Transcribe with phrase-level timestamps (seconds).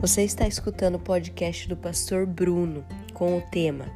[0.00, 3.86] Você está escutando o podcast do pastor Bruno com o tema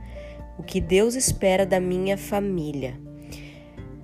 [0.58, 2.98] O que Deus espera da minha família.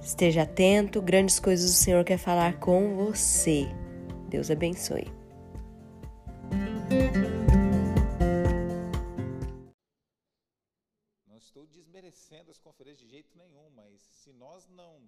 [0.00, 3.64] Esteja atento, grandes coisas o Senhor quer falar com você.
[4.28, 5.08] Deus abençoe.
[11.26, 15.02] Não estou desmerecendo as conferências de jeito nenhum, mas se nós não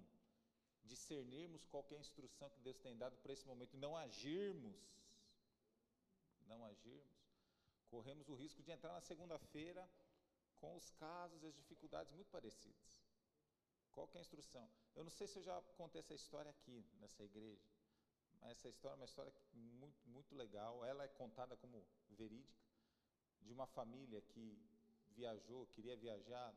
[0.83, 5.00] discernirmos qual é instrução que Deus tem dado para esse momento e não agirmos,
[6.51, 7.17] não agirmos,
[7.89, 9.87] corremos o risco de entrar na segunda-feira
[10.59, 12.99] com os casos e as dificuldades muito parecidas.
[13.91, 14.69] Qual que é a instrução?
[14.95, 17.61] Eu não sei se eu já contei essa história aqui nessa igreja,
[18.39, 20.85] mas essa história é uma história muito, muito legal.
[20.85, 22.61] Ela é contada como verídica
[23.41, 24.57] de uma família que
[25.09, 26.55] viajou, queria viajar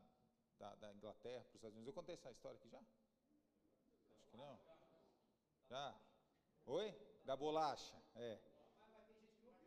[0.59, 1.89] da, da Inglaterra para os Estados Unidos.
[1.89, 2.79] Eu contei essa história aqui já?
[2.79, 4.59] Acho que não.
[5.69, 6.01] Já?
[6.67, 6.95] Oi?
[7.25, 8.01] Da bolacha?
[8.15, 8.54] É.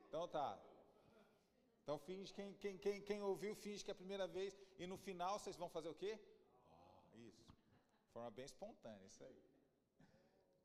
[0.08, 0.60] Então tá.
[1.84, 4.58] Então finge, quem, quem, quem, quem ouviu, finge que é a primeira vez.
[4.78, 6.20] E no final vocês vão fazer o quê?
[6.70, 7.46] Oh, isso.
[8.06, 9.42] De forma bem espontânea, isso aí.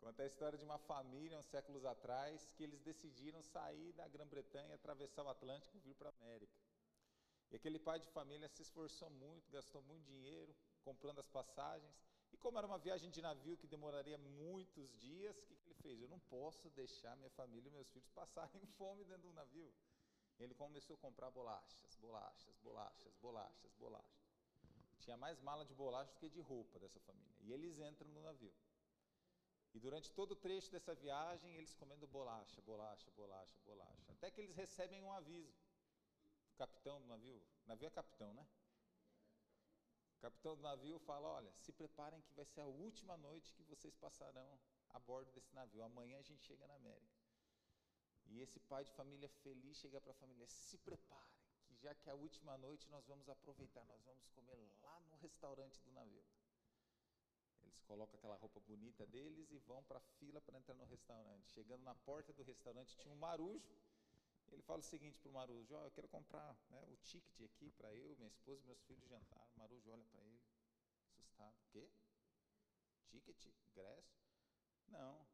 [0.01, 4.75] Conta a história de uma família, uns séculos atrás, que eles decidiram sair da Grã-Bretanha,
[4.75, 6.59] atravessar o Atlântico e vir para a América.
[7.53, 11.95] E aquele pai de família se esforçou muito, gastou muito dinheiro comprando as passagens.
[12.33, 16.01] E como era uma viagem de navio que demoraria muitos dias, o que, fez?
[16.01, 19.73] Eu não posso deixar minha família e meus filhos passarem fome dentro do navio.
[20.39, 24.23] Ele começou a comprar bolachas, bolachas, bolachas, bolachas, bolachas.
[25.01, 27.37] Tinha mais mala de bolacha do que de roupa dessa família.
[27.41, 28.55] E eles entram no navio.
[29.75, 34.13] E durante todo o trecho dessa viagem, eles comendo bolacha, bolacha, bolacha, bolacha.
[34.13, 35.53] Até que eles recebem um aviso.
[36.55, 38.47] O capitão do navio, navio é capitão, né?
[40.19, 43.65] O capitão do navio fala: Olha, se preparem que vai ser a última noite que
[43.65, 44.59] vocês passarão
[44.93, 45.83] a bordo desse navio.
[45.83, 47.23] Amanhã a gente chega na América.
[48.27, 52.09] E esse pai de família feliz chega para a família: Se preparem, que já que
[52.09, 56.25] é a última noite nós vamos aproveitar, nós vamos comer lá no restaurante do navio.
[57.63, 61.51] Eles colocam aquela roupa bonita deles e vão para a fila para entrar no restaurante.
[61.53, 63.77] Chegando na porta do restaurante tinha um marujo.
[64.51, 67.71] Ele fala o seguinte para o marujo: oh, Eu quero comprar né, o ticket aqui
[67.73, 69.47] para eu, minha esposa e meus filhos jantar.
[69.57, 70.41] O marujo olha para ele,
[71.17, 71.89] assustado: O quê?
[73.07, 73.47] Ticket?
[73.71, 74.23] Ingresso?
[74.93, 75.27] Não.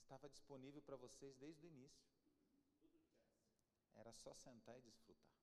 [0.00, 2.08] Estava disponível para vocês desde o início.
[3.94, 5.38] Era só sentar e desfrutar.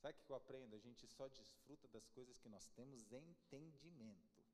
[0.00, 0.74] Sabe o que eu aprendo?
[0.74, 4.44] A gente só desfruta das coisas que nós temos entendimento.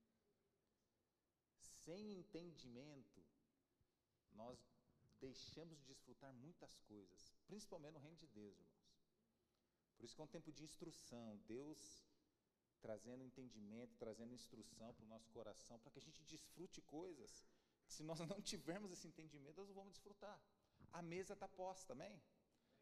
[1.84, 3.22] Sem entendimento,
[4.32, 4.58] nós
[5.20, 8.84] deixamos de desfrutar muitas coisas, principalmente no reino de Deus, irmãos.
[9.96, 12.04] Por isso que é um tempo de instrução, Deus
[12.84, 17.32] trazendo entendimento, trazendo instrução para o nosso coração, para que a gente desfrute coisas
[17.86, 20.38] que se nós não tivermos esse entendimento, nós não vamos desfrutar.
[20.92, 22.16] A mesa está posta, amém?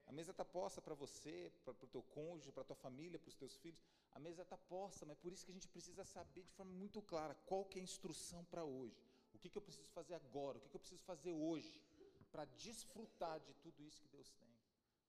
[0.04, 3.28] A mesa está posta para você, para o teu cônjuge, para a tua família, para
[3.28, 3.80] os teus filhos.
[4.10, 7.00] A mesa está posta, mas por isso que a gente precisa saber de forma muito
[7.00, 9.00] clara qual que é a instrução para hoje.
[9.32, 10.58] O que, que eu preciso fazer agora?
[10.58, 11.80] O que, que eu preciso fazer hoje
[12.32, 14.52] para desfrutar de tudo isso que Deus tem?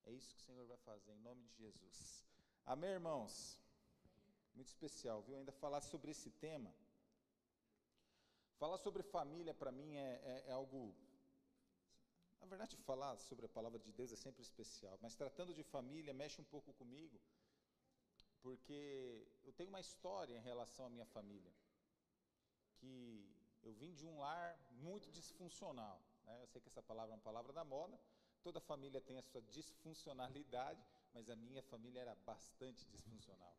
[0.04, 2.24] É isso que o Senhor vai fazer, em nome de Jesus.
[2.64, 3.63] Amém, irmãos?
[4.54, 5.36] Muito especial, viu?
[5.36, 6.72] Ainda falar sobre esse tema.
[8.58, 10.94] Falar sobre família para mim é, é, é algo
[12.44, 16.12] na verdade, falar sobre a palavra de Deus é sempre especial, mas tratando de família,
[16.12, 17.18] mexe um pouco comigo,
[18.42, 21.50] porque eu tenho uma história em relação à minha família,
[22.74, 25.98] que eu vim de um lar muito disfuncional.
[26.26, 26.38] Né?
[26.42, 27.98] Eu sei que essa palavra é uma palavra da moda,
[28.42, 30.84] toda família tem a sua disfuncionalidade,
[31.14, 33.56] mas a minha família era bastante disfuncional.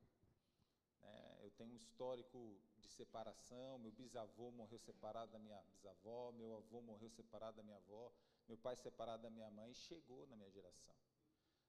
[1.46, 6.82] Eu tenho um histórico de separação, meu bisavô morreu separado da minha bisavó, meu avô
[6.82, 8.12] morreu separado da minha avó,
[8.48, 10.96] meu pai separado da minha mãe, chegou na minha geração.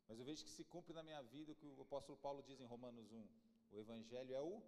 [0.08, 2.58] Mas eu vejo que se cumpre na minha vida o que o apóstolo Paulo diz
[2.58, 3.28] em Romanos 1:
[3.72, 4.62] o Evangelho é o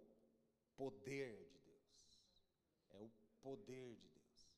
[0.77, 2.05] poder de Deus.
[2.91, 3.09] É o
[3.41, 4.53] poder de Deus.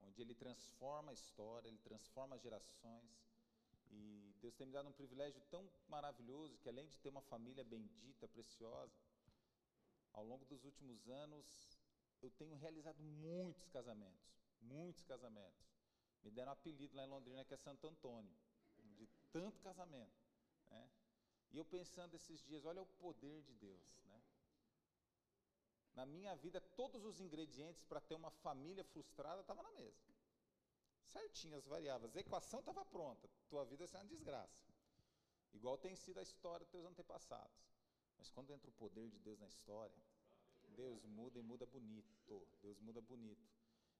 [0.00, 3.28] Onde ele transforma a história, ele transforma as gerações.
[3.90, 7.62] E Deus tem me dado um privilégio tão maravilhoso que, além de ter uma família
[7.62, 8.96] bendita, preciosa,
[10.12, 11.78] ao longo dos últimos anos,
[12.22, 14.30] eu tenho realizado muitos casamentos.
[14.60, 15.70] Muitos casamentos.
[16.22, 18.36] Me deram um apelido lá em Londrina que é Santo Antônio,
[18.96, 20.20] de tanto casamento.
[20.70, 20.90] Né?
[21.50, 24.02] E eu pensando esses dias, olha o poder de Deus.
[24.04, 24.22] Né?
[25.94, 30.10] Na minha vida, todos os ingredientes para ter uma família frustrada estavam na mesa.
[31.06, 32.16] Certinho, as variáveis.
[32.16, 33.28] A equação estava pronta.
[33.48, 34.70] Tua vida ser uma desgraça.
[35.52, 37.79] Igual tem sido a história dos teus antepassados.
[38.20, 39.96] Mas quando entra o poder de Deus na história,
[40.76, 42.14] Deus muda e muda bonito.
[42.60, 43.48] Deus muda bonito.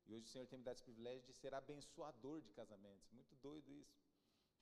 [0.07, 3.11] E hoje o Senhor tem me dado esse privilégio de ser abençoador de casamentos.
[3.13, 3.99] Muito doido isso.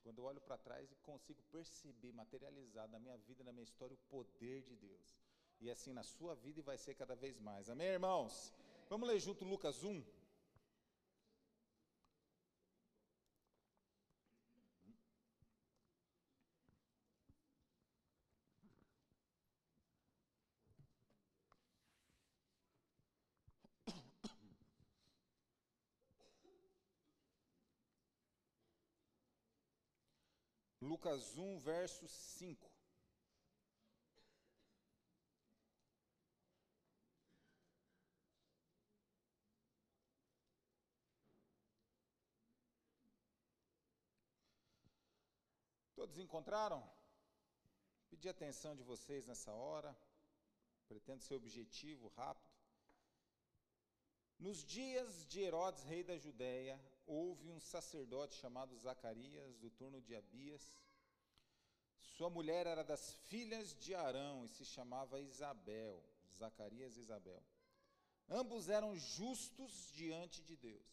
[0.05, 3.95] Quando eu olho para trás e consigo perceber, materializado na minha vida, na minha história,
[3.95, 5.19] o poder de Deus.
[5.61, 7.69] E assim na sua vida e vai ser cada vez mais.
[7.69, 8.55] Amém, irmãos?
[8.89, 10.05] Vamos ler junto Lucas 1.
[30.99, 32.69] Lucas 1, verso 5.
[45.95, 46.83] Todos encontraram?
[48.11, 49.97] Pedi atenção de vocês nessa hora.
[50.89, 52.51] Pretendo ser objetivo, rápido.
[54.37, 60.17] Nos dias de Herodes, rei da Judéia, houve um sacerdote chamado Zacarias, do turno de
[60.17, 60.75] Abias.
[62.19, 66.03] Sua mulher era das filhas de Arão e se chamava Isabel,
[66.37, 67.41] Zacarias e Isabel.
[68.29, 70.89] Ambos eram justos diante de Deus,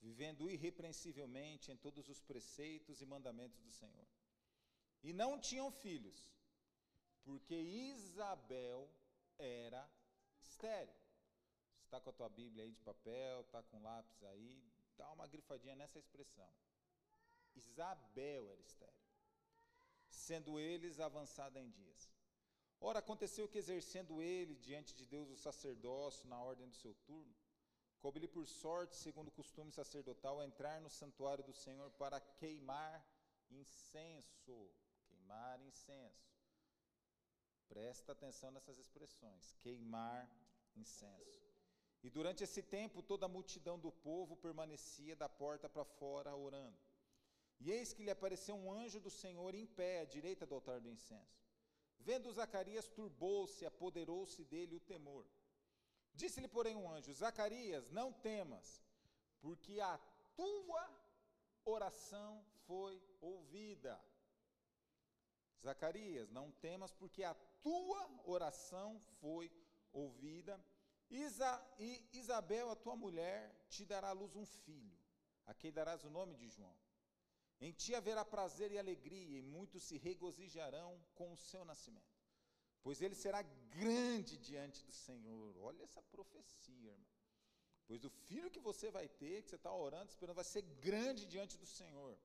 [0.00, 4.06] vivendo irrepreensivelmente em todos os preceitos e mandamentos do Senhor.
[5.02, 6.18] E não tinham filhos,
[7.22, 8.88] porque Isabel
[9.36, 9.86] era
[10.40, 10.94] estéril.
[11.82, 15.76] Está com a tua Bíblia aí de papel, está com lápis aí, dá uma grifadinha
[15.76, 16.50] nessa expressão.
[17.54, 19.03] Isabel era estéril,
[20.14, 22.10] sendo eles avançada em dias.
[22.80, 27.34] Ora, aconteceu que, exercendo ele diante de Deus o sacerdócio na ordem do seu turno,
[28.00, 33.02] coube-lhe por sorte, segundo o costume sacerdotal, entrar no santuário do Senhor para queimar
[33.50, 34.70] incenso.
[35.08, 36.28] Queimar incenso.
[37.68, 39.54] Presta atenção nessas expressões.
[39.62, 40.30] Queimar
[40.76, 41.42] incenso.
[42.02, 46.83] E durante esse tempo, toda a multidão do povo permanecia da porta para fora orando.
[47.64, 50.80] E eis que lhe apareceu um anjo do Senhor em pé à direita do altar
[50.80, 51.42] do incenso.
[51.98, 55.26] Vendo Zacarias, turbou-se, apoderou-se dele o temor.
[56.20, 58.68] Disse-lhe, porém, um anjo: Zacarias, não temas,
[59.40, 59.98] porque a
[60.36, 60.84] tua
[61.64, 63.02] oração foi
[63.32, 63.98] ouvida.
[65.62, 69.50] Zacarias, não temas, porque a tua oração foi
[69.90, 70.62] ouvida
[71.10, 74.98] Isa, e Isabel, a tua mulher, te dará à luz um filho,
[75.46, 76.74] a quem darás o nome de João.
[77.60, 82.14] Em ti haverá prazer e alegria, e muitos se regozijarão com o seu nascimento.
[82.82, 85.56] Pois ele será grande diante do Senhor.
[85.58, 87.14] Olha essa profecia, irmão.
[87.86, 91.26] Pois o filho que você vai ter, que você está orando, esperando, vai ser grande
[91.26, 92.18] diante do Senhor.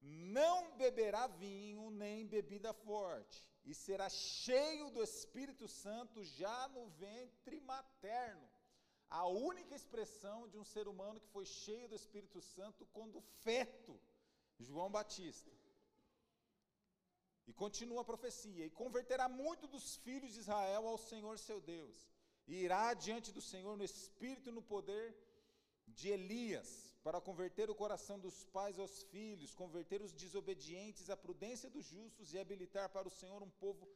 [0.00, 7.60] Não beberá vinho nem bebida forte, e será cheio do Espírito Santo já no ventre
[7.60, 8.48] materno.
[9.10, 14.00] A única expressão de um ser humano que foi cheio do Espírito Santo quando feto,
[14.64, 15.50] João Batista.
[17.46, 21.96] E continua a profecia: e converterá muito dos filhos de Israel ao Senhor seu Deus,
[22.46, 25.16] e irá diante do Senhor no espírito e no poder
[25.86, 31.68] de Elias, para converter o coração dos pais aos filhos, converter os desobedientes à prudência
[31.68, 33.88] dos justos e habilitar para o Senhor um povo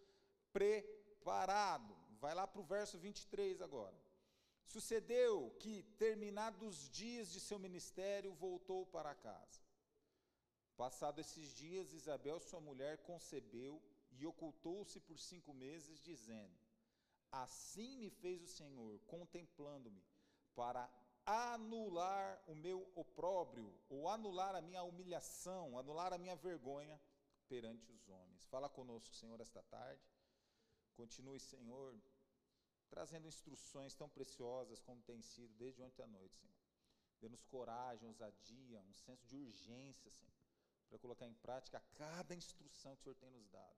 [0.52, 1.94] preparado.
[2.19, 3.96] Vai lá para o verso 23 agora.
[4.64, 9.63] Sucedeu que, terminados os dias de seu ministério, voltou para casa.
[10.76, 13.81] Passado esses dias, Isabel, sua mulher, concebeu
[14.12, 16.58] e ocultou-se por cinco meses, dizendo:
[17.31, 20.04] Assim me fez o Senhor, contemplando-me,
[20.54, 20.90] para
[21.24, 27.00] anular o meu opróbrio, ou anular a minha humilhação, anular a minha vergonha
[27.48, 28.44] perante os homens.
[28.46, 30.02] Fala conosco, Senhor, esta tarde.
[30.94, 31.96] Continue, Senhor,
[32.88, 36.54] trazendo instruções tão preciosas como tem sido desde ontem à noite, Senhor.
[37.20, 40.33] Dê-nos coragem, ousadia, um senso de urgência, Senhor,
[40.88, 43.76] para colocar em prática cada instrução que o Senhor tem nos dado.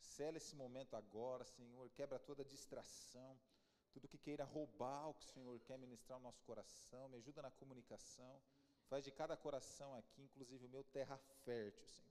[0.00, 3.38] Cela esse momento agora, Senhor, quebra toda distração
[3.92, 7.42] tudo que queira roubar o que o Senhor quer ministrar ao nosso coração, me ajuda
[7.42, 8.40] na comunicação,
[8.88, 12.10] faz de cada coração aqui, inclusive o meu, terra fértil, Senhor.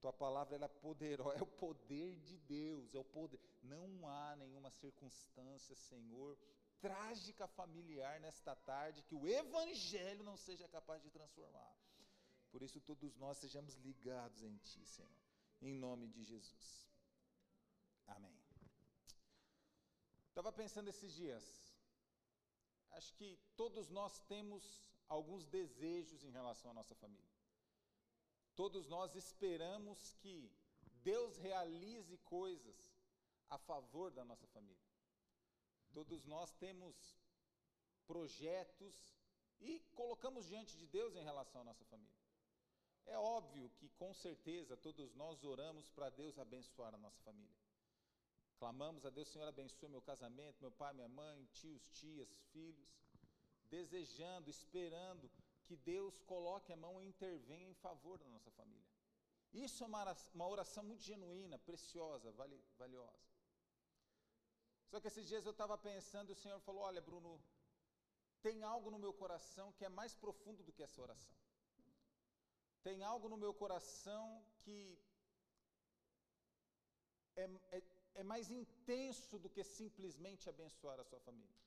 [0.00, 3.40] Tua palavra é poderosa, é o poder de Deus, é o poder.
[3.62, 6.38] Não há nenhuma circunstância, Senhor,
[6.80, 11.74] trágica familiar nesta tarde que o evangelho não seja capaz de transformar.
[12.50, 15.10] Por isso todos nós sejamos ligados em ti, Senhor.
[15.60, 16.86] Em nome de Jesus.
[18.06, 18.36] Amém.
[20.28, 21.44] Estava pensando esses dias.
[22.90, 24.62] Acho que todos nós temos
[25.08, 27.36] alguns desejos em relação à nossa família.
[28.54, 30.50] Todos nós esperamos que
[31.02, 32.76] Deus realize coisas
[33.48, 34.86] a favor da nossa família.
[35.92, 36.94] Todos nós temos
[38.06, 38.94] projetos
[39.60, 42.15] e colocamos diante de Deus em relação à nossa família.
[43.06, 47.56] É óbvio que, com certeza, todos nós oramos para Deus abençoar a nossa família.
[48.58, 52.88] Clamamos a Deus, Senhor, abençoe meu casamento, meu pai, minha mãe, tios, tias, filhos,
[53.64, 55.30] desejando, esperando
[55.66, 58.86] que Deus coloque a mão e intervenha em favor da nossa família.
[59.52, 63.26] Isso é uma, oração muito genuína, preciosa, vali, valiosa.
[64.88, 67.40] Só que esses dias eu estava pensando e o Senhor falou: Olha, Bruno,
[68.40, 71.36] tem algo no meu coração que é mais profundo do que essa oração.
[72.86, 74.24] Tem algo no meu coração
[74.62, 74.78] que
[77.34, 77.44] é,
[77.76, 77.82] é,
[78.20, 81.60] é mais intenso do que simplesmente abençoar a sua família.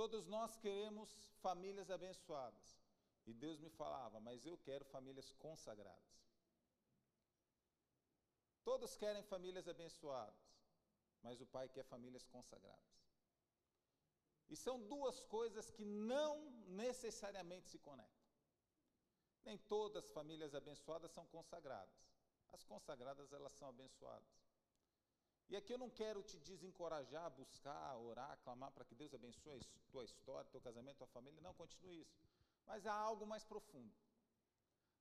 [0.00, 1.08] Todos nós queremos
[1.46, 2.68] famílias abençoadas.
[3.26, 6.14] E Deus me falava, mas eu quero famílias consagradas.
[8.62, 10.44] Todos querem famílias abençoadas,
[11.22, 12.94] mas o Pai quer famílias consagradas.
[14.50, 16.34] E são duas coisas que não
[16.84, 18.19] necessariamente se conectam.
[19.44, 21.94] Nem todas as famílias abençoadas são consagradas.
[22.52, 24.28] As consagradas, elas são abençoadas.
[25.48, 29.54] E aqui eu não quero te desencorajar a buscar, orar, clamar para que Deus abençoe
[29.54, 31.40] a tua história, teu casamento, tua família.
[31.40, 32.16] Não, continue isso.
[32.66, 33.92] Mas há algo mais profundo.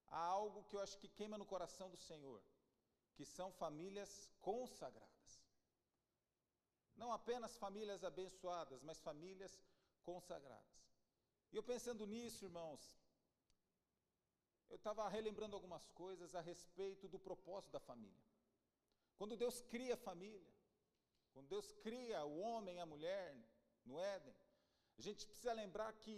[0.08, 2.42] Há algo que eu acho que queima no coração do Senhor,
[3.14, 5.30] que são famílias consagradas.
[6.96, 9.62] Não apenas famílias abençoadas, mas famílias
[10.04, 10.84] consagradas.
[11.52, 12.82] E eu pensando nisso, irmãos,
[14.70, 18.24] eu estava relembrando algumas coisas a respeito do propósito da família.
[19.18, 20.54] Quando Deus cria a família,
[21.34, 23.36] quando Deus cria o homem e a mulher
[23.86, 24.36] no Éden,
[24.98, 26.16] a gente precisa lembrar que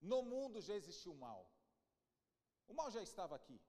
[0.00, 1.50] no mundo já existiu o mal.
[2.68, 3.60] O mal já estava aqui.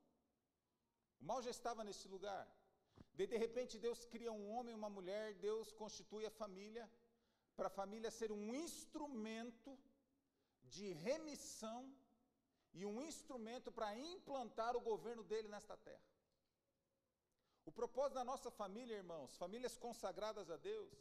[1.21, 2.45] O mal já estava nesse lugar.
[3.13, 6.89] De, de repente Deus cria um homem e uma mulher, Deus constitui a família,
[7.55, 9.77] para a família ser um instrumento
[10.63, 11.95] de remissão
[12.75, 16.07] e um instrumento para implantar o governo dele nesta terra.
[17.65, 20.93] O propósito da nossa família, irmãos, famílias consagradas a Deus,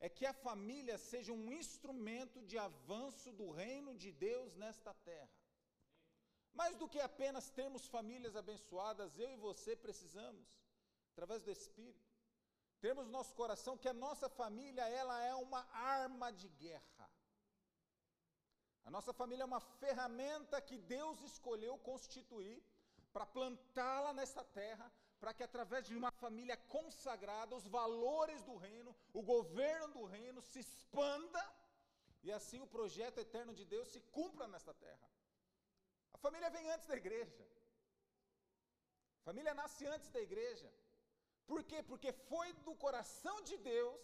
[0.00, 5.30] é que a família seja um instrumento de avanço do reino de Deus nesta terra.
[6.52, 10.46] Mais do que apenas termos famílias abençoadas, eu e você precisamos,
[11.12, 12.12] através do Espírito,
[12.80, 17.13] termos no nosso coração que a nossa família, ela é uma arma de guerra.
[18.84, 22.62] A nossa família é uma ferramenta que Deus escolheu constituir
[23.12, 24.86] para plantá-la nesta terra,
[25.20, 30.40] para que através de uma família consagrada, os valores do reino, o governo do reino
[30.42, 31.42] se expanda
[32.22, 35.08] e assim o projeto eterno de Deus se cumpra nesta terra.
[36.12, 37.46] A família vem antes da igreja.
[39.20, 40.70] A família nasce antes da igreja.
[41.46, 41.82] Por quê?
[41.82, 44.00] Porque foi do coração de Deus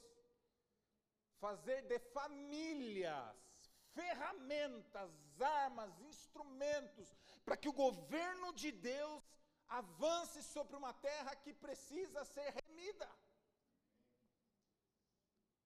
[1.39, 3.50] fazer de famílias
[3.95, 7.09] ferramentas, armas, instrumentos
[7.45, 9.23] para que o governo de Deus
[9.69, 13.09] avance sobre uma terra que precisa ser remida.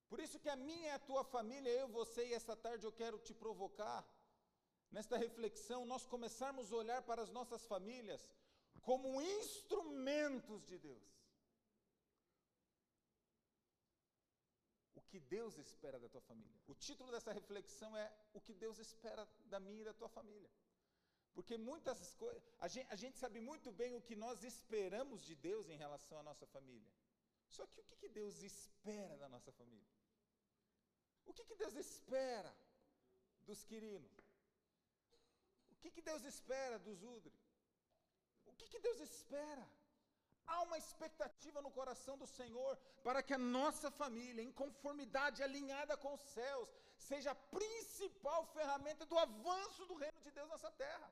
[0.09, 2.93] Por isso que a minha e a tua família, eu, você e essa tarde eu
[2.93, 4.07] quero te provocar,
[4.91, 8.29] nesta reflexão, nós começarmos a olhar para as nossas famílias
[8.83, 11.03] como instrumentos de Deus.
[14.95, 16.61] O que Deus espera da tua família.
[16.67, 20.51] O título dessa reflexão é O que Deus espera da minha e da tua família.
[21.35, 25.37] Porque muitas coisas, a gente, a gente sabe muito bem o que nós esperamos de
[25.37, 26.93] Deus em relação à nossa família.
[27.47, 29.95] Só que o que, que Deus espera da nossa família?
[31.27, 32.53] O que, que Deus espera
[33.47, 34.11] dos Quirino?
[35.71, 37.37] O que, que Deus espera dos Udre?
[38.47, 39.65] O que, que Deus espera?
[40.47, 45.97] Há uma expectativa no coração do Senhor para que a nossa família, em conformidade, alinhada
[45.97, 51.11] com os céus, seja a principal ferramenta do avanço do reino de Deus nessa terra.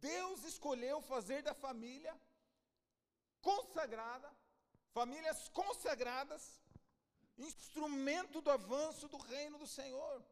[0.00, 2.14] Deus escolheu fazer da família
[3.40, 4.28] consagrada,
[4.92, 6.42] famílias consagradas,
[7.38, 10.24] instrumento do avanço do reino do Senhor.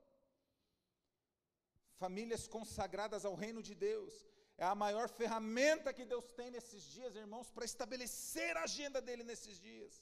[1.99, 4.15] Famílias consagradas ao reino de Deus
[4.63, 9.25] é a maior ferramenta que Deus tem nesses dias, irmãos, para estabelecer a agenda dele
[9.31, 9.95] nesses dias.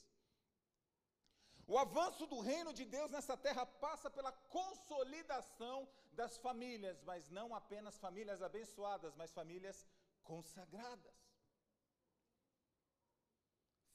[1.65, 7.55] O avanço do reino de Deus nessa terra passa pela consolidação das famílias, mas não
[7.55, 9.87] apenas famílias abençoadas, mas famílias
[10.23, 11.17] consagradas.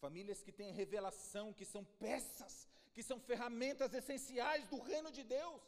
[0.04, 2.54] Famílias que têm revelação, que são peças,
[2.94, 5.62] que são ferramentas essenciais do reino de Deus.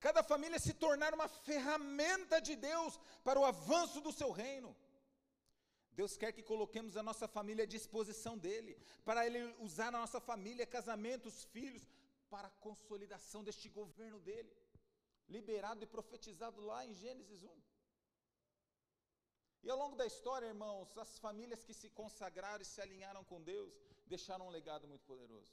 [0.00, 4.76] Cada família se tornar uma ferramenta de Deus para o avanço do seu reino.
[5.92, 10.20] Deus quer que coloquemos a nossa família à disposição dele, para ele usar a nossa
[10.20, 11.88] família, casamentos, filhos,
[12.28, 14.52] para a consolidação deste governo dele.
[15.28, 17.62] liberado e profetizado lá em Gênesis 1.
[19.64, 23.42] E ao longo da história, irmãos, as famílias que se consagraram e se alinharam com
[23.42, 23.72] Deus
[24.06, 25.52] deixaram um legado muito poderoso.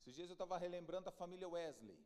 [0.00, 1.96] Esses dias eu estava relembrando a família Wesley,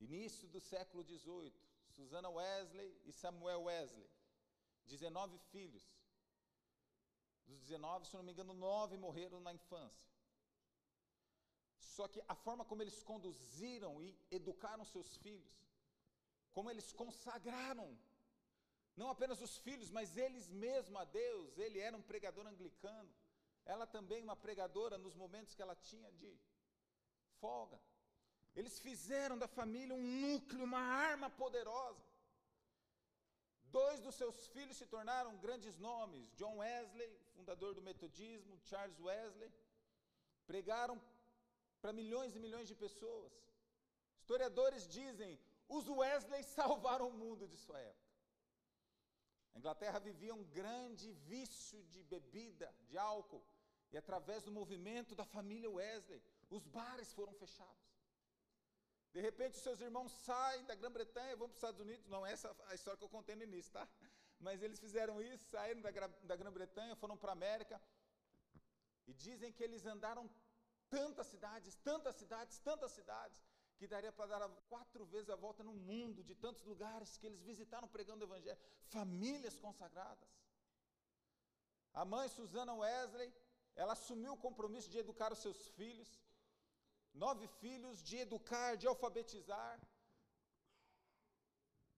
[0.00, 1.52] início do século XVIII,
[1.88, 4.08] Susana Wesley e Samuel Wesley,
[4.86, 5.84] 19 filhos.
[7.46, 10.12] Dos 19, se não me engano, nove morreram na infância.
[11.78, 15.52] Só que a forma como eles conduziram e educaram seus filhos,
[16.52, 17.98] como eles consagraram,
[18.96, 23.10] não apenas os filhos, mas eles mesmos a Deus, ele era um pregador anglicano,
[23.64, 26.38] ela também uma pregadora nos momentos que ela tinha de
[27.40, 27.80] folga.
[28.54, 32.04] Eles fizeram da família um núcleo, uma arma poderosa.
[33.70, 39.52] Dois dos seus filhos se tornaram grandes nomes: John Wesley, fundador do metodismo, Charles Wesley,
[40.46, 41.00] pregaram
[41.80, 43.32] para milhões e milhões de pessoas.
[44.18, 45.38] Historiadores dizem:
[45.68, 48.08] os Wesley salvaram o mundo de sua época.
[49.54, 53.44] A Inglaterra vivia um grande vício de bebida, de álcool,
[53.92, 57.97] e através do movimento da família Wesley, os bares foram fechados.
[59.12, 62.06] De repente, os seus irmãos saem da Grã-Bretanha vão para os Estados Unidos.
[62.08, 63.88] Não, essa é a história que eu contei no início, tá?
[64.38, 67.80] Mas eles fizeram isso, saíram da, da Grã-Bretanha, foram para a América.
[69.06, 70.28] E dizem que eles andaram
[70.90, 73.42] tantas cidades, tantas cidades, tantas cidades,
[73.78, 77.42] que daria para dar quatro vezes a volta no mundo, de tantos lugares que eles
[77.42, 78.58] visitaram pregando o Evangelho.
[78.88, 80.28] Famílias consagradas.
[81.92, 83.32] A mãe Susana Wesley,
[83.74, 86.20] ela assumiu o compromisso de educar os seus filhos
[87.24, 89.74] nove filhos, de educar, de alfabetizar.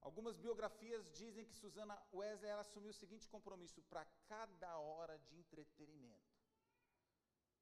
[0.00, 6.34] Algumas biografias dizem que Susana Wesley assumiu o seguinte compromisso: para cada hora de entretenimento,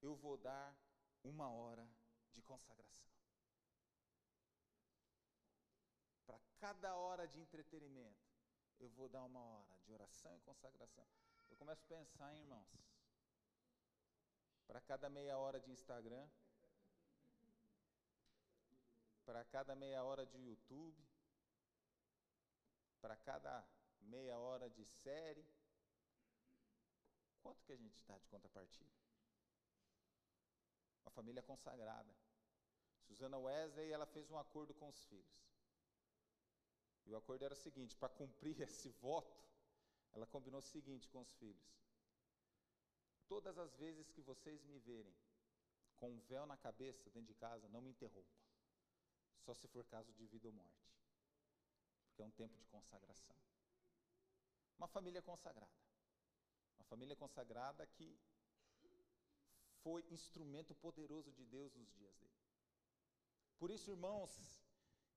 [0.01, 0.69] eu vou dar
[1.25, 1.87] uma hora
[2.33, 3.13] de consagração.
[6.27, 8.29] Para cada hora de entretenimento,
[8.79, 11.07] eu vou dar uma hora de oração e consagração.
[11.51, 12.69] Eu começo a pensar, hein, irmãos.
[14.67, 16.29] Para cada meia hora de Instagram,
[19.29, 21.07] para cada meia hora de YouTube,
[22.99, 23.63] para cada
[24.01, 25.47] meia hora de série.
[27.43, 28.91] Quanto que a gente dá de contrapartida?
[31.03, 32.11] Uma família consagrada.
[33.03, 35.47] Susana Wesley, ela fez um acordo com os filhos.
[37.05, 39.45] E o acordo era o seguinte: para cumprir esse voto,
[40.15, 41.71] ela combinou o seguinte com os filhos:
[43.27, 45.15] Todas as vezes que vocês me verem
[45.99, 48.48] com um véu na cabeça dentro de casa, não me interrompa.
[49.49, 50.87] Só se for caso de vida ou morte.
[52.05, 53.35] Porque é um tempo de consagração.
[54.77, 55.79] Uma família consagrada.
[56.77, 58.09] Uma família consagrada que
[59.83, 62.43] foi instrumento poderoso de Deus nos dias dele.
[63.59, 64.31] Por isso, irmãos,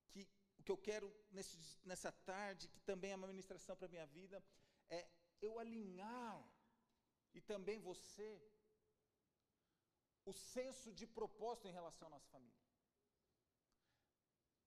[0.08, 0.26] que
[0.58, 4.06] o que eu quero nesse, nessa tarde, que também é uma ministração para a minha
[4.06, 4.42] vida,
[4.88, 5.06] é
[5.42, 6.42] eu alinhar,
[7.34, 8.42] e também você,
[10.24, 12.61] o senso de propósito em relação à nossa família.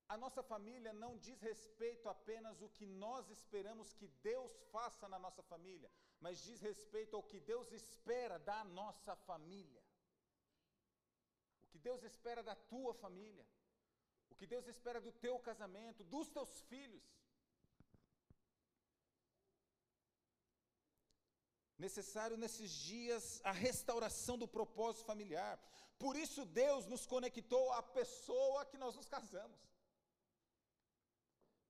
[0.08, 5.18] A nossa família não diz respeito apenas o que nós esperamos que Deus faça na
[5.18, 9.82] nossa família, mas diz respeito ao que Deus espera da nossa família.
[11.64, 13.46] O que Deus espera da tua família.
[14.30, 17.04] O que Deus espera do teu casamento, dos teus filhos.
[21.78, 25.60] Necessário nesses dias a restauração do propósito familiar.
[25.98, 29.75] Por isso Deus nos conectou à pessoa que nós nos casamos.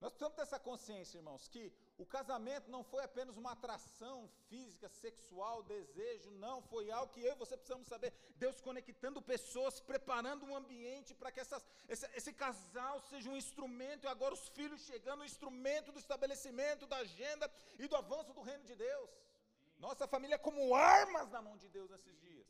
[0.02, 4.90] Nós precisamos ter essa consciência, irmãos, que o casamento não foi apenas uma atração física,
[4.90, 8.14] sexual, desejo, não, foi algo que eu e você precisamos saber.
[8.36, 14.04] Deus conectando pessoas, preparando um ambiente para que essas, esse, esse, casal seja um instrumento,
[14.04, 18.42] e agora os filhos chegando, um instrumento do estabelecimento, da agenda e do avanço do
[18.42, 19.10] reino de Deus.
[19.78, 22.48] Nossa família é como armas na mão de Deus nesses dias.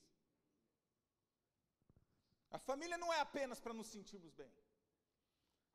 [2.50, 4.52] A família não é apenas para nos sentirmos bem.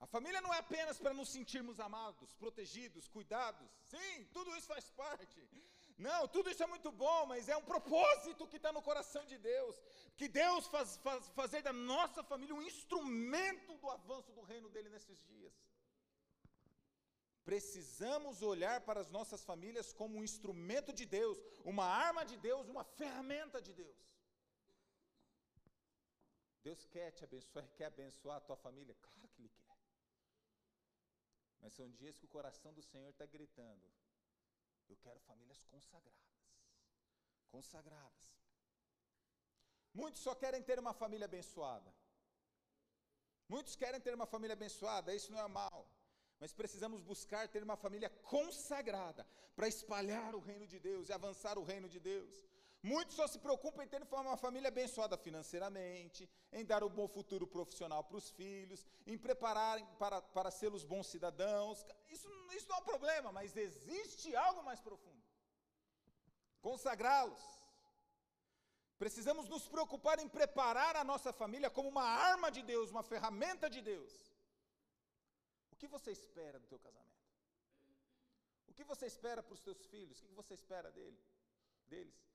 [0.04, 3.70] A família não é apenas para nos sentirmos amados, protegidos, cuidados.
[3.92, 5.40] Sim, tudo isso faz parte.
[5.98, 9.36] Não, tudo isso é muito bom, mas é um propósito que está no coração de
[9.36, 9.76] Deus.
[10.16, 14.88] Que Deus faz, faz fazer da nossa família um instrumento do avanço do reino dele
[14.88, 15.52] nesses dias.
[17.44, 21.38] Precisamos olhar para as nossas famílias como um instrumento de Deus,
[21.72, 23.98] uma arma de Deus, uma ferramenta de Deus.
[26.62, 28.94] Deus quer te abençoar, quer abençoar a tua família?
[29.02, 29.59] Claro que Ele quer.
[31.60, 33.86] Mas são dias que o coração do Senhor está gritando:
[34.88, 36.40] Eu quero famílias consagradas.
[37.48, 38.26] Consagradas.
[39.92, 41.94] Muitos só querem ter uma família abençoada.
[43.48, 45.80] Muitos querem ter uma família abençoada, isso não é mal.
[46.40, 51.58] mas precisamos buscar ter uma família consagrada para espalhar o reino de Deus e avançar
[51.58, 52.34] o reino de Deus.
[52.82, 57.46] Muitos só se preocupam em ter uma família abençoada financeiramente, em dar um bom futuro
[57.46, 61.84] profissional para os filhos, em prepararem para, para ser os bons cidadãos.
[62.08, 65.22] Isso, isso não é um problema, mas existe algo mais profundo.
[66.62, 67.42] Consagrá-los.
[68.98, 73.68] Precisamos nos preocupar em preparar a nossa família como uma arma de Deus, uma ferramenta
[73.68, 74.12] de Deus.
[75.70, 77.10] O que você espera do teu casamento?
[78.68, 80.20] O que você espera para os teus filhos?
[80.20, 81.18] O que você espera dele,
[81.86, 82.30] deles?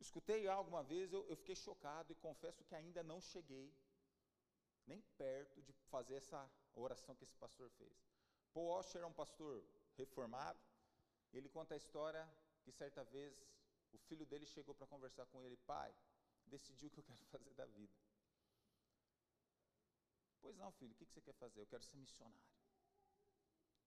[0.00, 3.74] Escutei algo uma vez, eu, eu fiquei chocado e confesso que ainda não cheguei
[4.86, 7.96] nem perto de fazer essa oração que esse pastor fez.
[8.52, 9.64] Paul Washer é um pastor
[9.96, 10.60] reformado,
[11.32, 12.28] ele conta a história
[12.62, 13.32] que certa vez
[13.92, 15.94] o filho dele chegou para conversar com ele, pai,
[16.46, 17.94] decidi o que eu quero fazer da vida.
[20.40, 21.60] Pois não, filho, o que você quer fazer?
[21.60, 22.40] Eu quero ser missionário.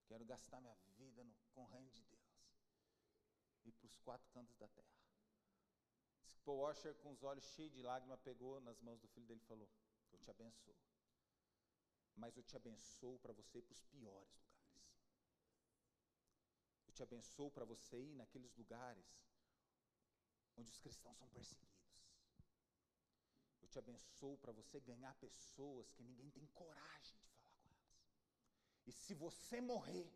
[0.07, 2.21] Quero gastar minha vida no, com o reino de Deus.
[3.65, 5.03] E para os quatro cantos da terra.
[6.45, 9.47] Paul Washer, com os olhos cheios de lágrimas, pegou nas mãos do filho dele e
[9.47, 9.69] falou:
[10.11, 10.75] Eu te abençoo.
[12.15, 14.93] Mas eu te abençoo para você ir para os piores lugares.
[16.87, 19.05] Eu te abençoo para você ir naqueles lugares
[20.55, 21.73] onde os cristãos são perseguidos.
[23.61, 28.13] Eu te abençoo para você ganhar pessoas que ninguém tem coragem de falar com elas.
[28.85, 30.13] E se você morrer,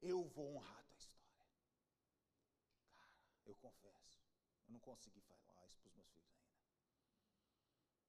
[0.00, 0.87] eu vou honrar
[3.50, 4.22] eu confesso.
[4.66, 6.58] Eu não consegui falar isso para os meus filhos ainda.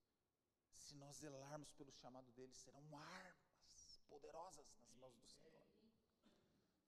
[0.73, 5.67] se nós zelarmos pelo chamado deles, serão armas poderosas nas mãos do Senhor.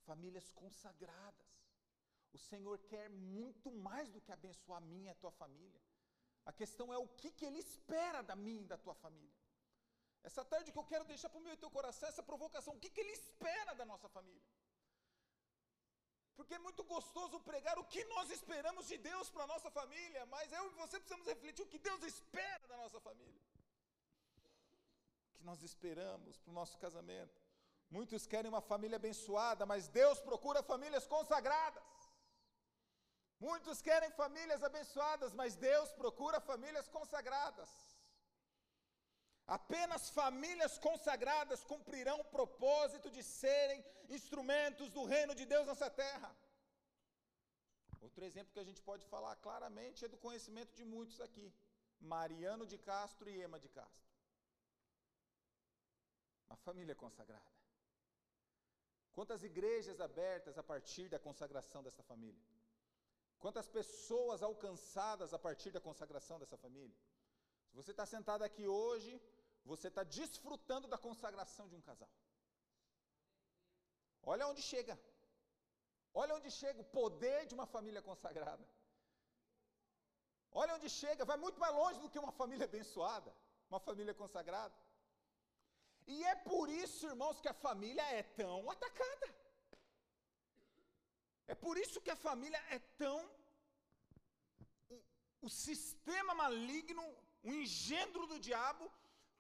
[0.05, 1.53] Famílias consagradas.
[2.33, 5.81] O Senhor quer muito mais do que abençoar a minha e a tua família.
[6.45, 9.43] A questão é o que, que Ele espera da minha e da tua família.
[10.25, 12.75] Essa tarde que eu quero deixar para o meu e teu coração essa provocação.
[12.75, 14.43] O que, que Ele espera da nossa família?
[16.37, 20.25] Porque é muito gostoso pregar o que nós esperamos de Deus para a nossa família,
[20.27, 23.43] mas eu e você precisamos refletir o que Deus espera da nossa família.
[25.29, 27.41] O que nós esperamos para o nosso casamento.
[27.91, 31.85] Muitos querem uma família abençoada, mas Deus procura famílias consagradas.
[33.39, 37.92] Muitos querem famílias abençoadas, mas Deus procura famílias consagradas.
[39.47, 46.35] Apenas famílias consagradas cumprirão o propósito de serem instrumentos do reino de Deus nessa terra.
[48.01, 51.53] Outro exemplo que a gente pode falar claramente é do conhecimento de muitos aqui:
[52.01, 54.11] Mariano de Castro e Ema de Castro.
[56.49, 57.53] Uma família consagrada.
[59.13, 62.43] Quantas igrejas abertas a partir da consagração dessa família?
[63.39, 66.97] Quantas pessoas alcançadas a partir da consagração dessa família?
[67.73, 69.11] Se você está sentado aqui hoje,
[69.65, 72.11] você está desfrutando da consagração de um casal.
[74.23, 74.95] Olha onde chega.
[76.13, 78.63] Olha onde chega o poder de uma família consagrada.
[80.61, 83.35] Olha onde chega, vai muito mais longe do que uma família abençoada,
[83.71, 84.75] uma família consagrada.
[86.07, 89.29] E é por isso, irmãos, que a família é tão atacada.
[91.47, 93.19] É por isso que a família é tão.
[94.91, 95.03] O,
[95.47, 97.03] o sistema maligno,
[97.49, 98.85] o engendro do diabo,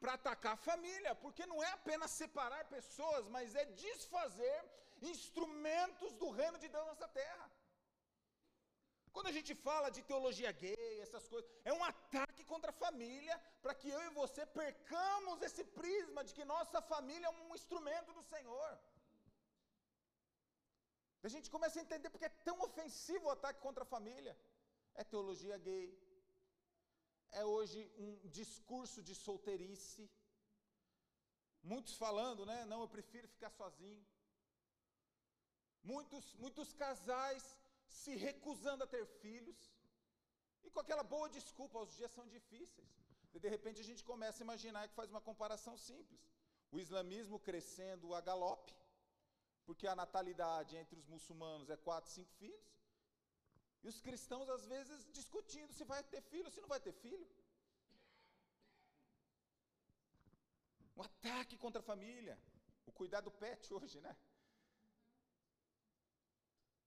[0.03, 4.59] para atacar a família, porque não é apenas separar pessoas, mas é desfazer
[5.13, 7.47] instrumentos do reino de Deus nessa terra.
[9.15, 13.37] Quando a gente fala de teologia gay, essas coisas, é um ataque contra a família,
[13.65, 18.13] para que eu e você percamos esse prisma de que nossa família é um instrumento
[18.19, 18.71] do Senhor.
[21.27, 24.35] A gente começa a entender porque é tão ofensivo o ataque contra a família.
[25.01, 25.87] É teologia gay,
[27.33, 30.11] é hoje um discurso de solteirice.
[31.63, 32.65] Muitos falando, né?
[32.65, 34.05] Não, eu prefiro ficar sozinho.
[35.83, 37.45] Muitos, muitos casais
[38.01, 39.61] se recusando a ter filhos.
[40.65, 42.91] E com aquela boa desculpa, os dias são difíceis.
[43.35, 46.23] E de repente a gente começa a imaginar que faz uma comparação simples.
[46.71, 48.75] O islamismo crescendo a galope,
[49.65, 52.82] porque a natalidade entre os muçulmanos é quatro, cinco filhos.
[53.83, 56.93] E os cristãos, às vezes, discutindo se vai ter filho ou se não vai ter
[56.93, 57.29] filho.
[60.97, 62.39] Um ataque contra a família.
[62.87, 64.17] O cuidado do pet hoje, né?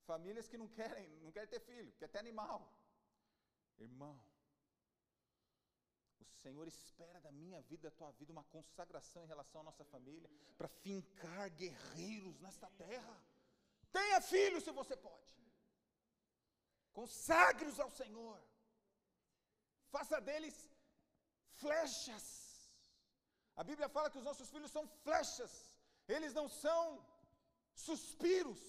[0.06, 2.62] Famílias que não querem, não querem ter filho, quer ter animal.
[3.78, 4.16] Irmão,
[6.20, 9.84] o Senhor espera da minha vida, da tua vida, uma consagração em relação à nossa
[9.84, 13.20] família, para fincar guerreiros nesta terra.
[13.92, 15.35] Tenha filho se você pode.
[17.00, 18.38] Consagre-os ao Senhor.
[19.94, 20.58] Faça deles
[21.62, 22.26] flechas.
[23.60, 25.54] A Bíblia fala que os nossos filhos são flechas,
[26.16, 26.82] eles não são
[27.88, 28.62] suspiros,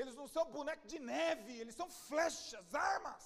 [0.00, 3.24] eles não são boneco de neve, eles são flechas, armas.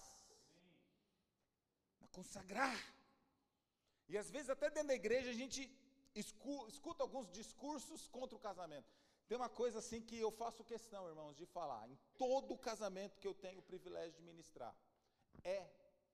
[2.05, 2.81] A consagrar.
[4.09, 5.63] E às vezes, até dentro da igreja, a gente
[6.75, 8.91] escuta alguns discursos contra o casamento.
[9.29, 11.89] Tem uma coisa assim que eu faço questão, irmãos, de falar.
[11.89, 14.75] Em todo casamento que eu tenho o privilégio de ministrar,
[15.43, 15.59] é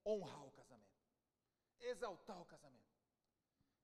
[0.05, 0.99] honrar o casamento,
[1.79, 2.83] exaltar o casamento.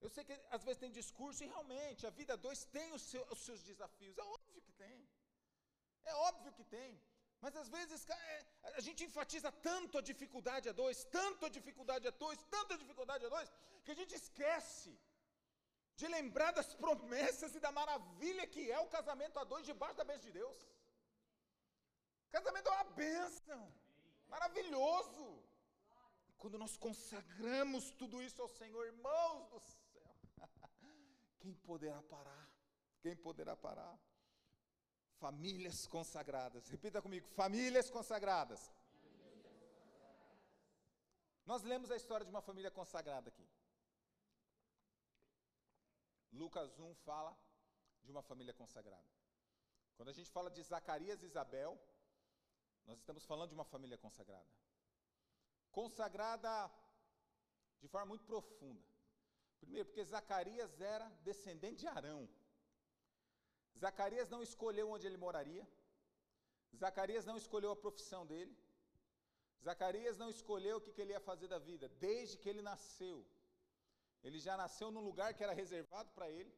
[0.01, 3.39] Eu sei que às vezes tem discurso e realmente a vida dois tem os, os
[3.39, 4.17] seus desafios.
[4.17, 4.97] É óbvio que tem.
[6.05, 7.01] É óbvio que tem.
[7.41, 8.45] Mas às vezes é,
[8.79, 12.77] a gente enfatiza tanto a dificuldade a dois, tanto a dificuldade a dois, tanto a
[12.77, 13.51] dificuldade a dois,
[13.83, 14.97] que a gente esquece
[15.99, 20.05] de lembrar das promessas e da maravilha que é o casamento a dois debaixo da
[20.09, 20.59] bênção de Deus.
[22.35, 23.61] Casamento é uma bênção,
[24.33, 25.25] maravilhoso.
[26.41, 30.15] Quando nós consagramos tudo isso ao Senhor, irmãos do céu,
[31.41, 32.45] quem poderá parar?
[33.01, 33.95] Quem poderá parar?
[35.23, 36.69] Famílias consagradas.
[36.75, 38.61] Repita comigo: famílias consagradas.
[41.45, 43.45] Nós lemos a história de uma família consagrada aqui.
[46.31, 47.37] Lucas 1 fala
[48.03, 49.09] de uma família consagrada.
[49.95, 51.79] Quando a gente fala de Zacarias e Isabel,
[52.85, 54.49] nós estamos falando de uma família consagrada.
[55.71, 56.71] Consagrada
[57.81, 58.87] de forma muito profunda.
[59.59, 62.29] Primeiro, porque Zacarias era descendente de Arão.
[63.77, 65.67] Zacarias não escolheu onde ele moraria.
[66.75, 68.55] Zacarias não escolheu a profissão dele.
[69.63, 71.89] Zacarias não escolheu o que, que ele ia fazer da vida.
[72.07, 73.25] Desde que ele nasceu,
[74.23, 76.53] ele já nasceu num lugar que era reservado para ele.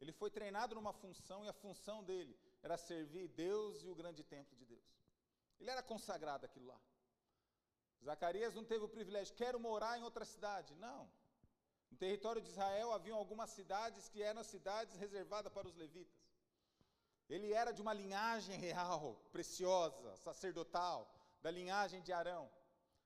[0.00, 4.22] Ele foi treinado numa função e a função dele era servir Deus e o grande
[4.24, 4.84] templo de Deus.
[5.60, 6.80] Ele era consagrado aquilo lá.
[8.04, 10.74] Zacarias não teve o privilégio, quero morar em outra cidade.
[10.74, 11.08] Não.
[11.90, 16.20] No território de Israel haviam algumas cidades que eram cidades reservadas para os levitas.
[17.28, 21.08] Ele era de uma linhagem real, preciosa, sacerdotal,
[21.40, 22.50] da linhagem de Arão.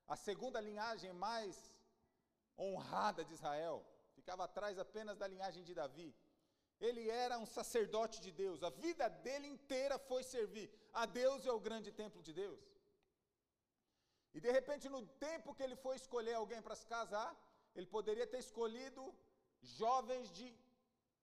[0.09, 1.71] A segunda linhagem mais
[2.59, 6.15] honrada de Israel, ficava atrás apenas da linhagem de Davi.
[6.81, 11.49] Ele era um sacerdote de Deus, a vida dele inteira foi servir a Deus e
[11.49, 12.61] ao grande templo de Deus.
[14.37, 17.31] E de repente, no tempo que ele foi escolher alguém para se casar,
[17.75, 19.03] ele poderia ter escolhido
[19.63, 20.47] jovens de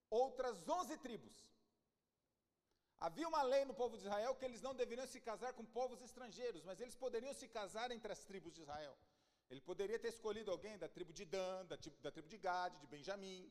[0.09, 1.35] outras onze tribos.
[3.05, 6.01] Havia uma lei no povo de Israel que eles não deveriam se casar com povos
[6.01, 8.95] estrangeiros, mas eles poderiam se casar entre as tribos de Israel.
[9.53, 12.87] Ele poderia ter escolhido alguém da tribo de Dan, da, da tribo de Gade, de
[12.93, 13.41] Benjamim.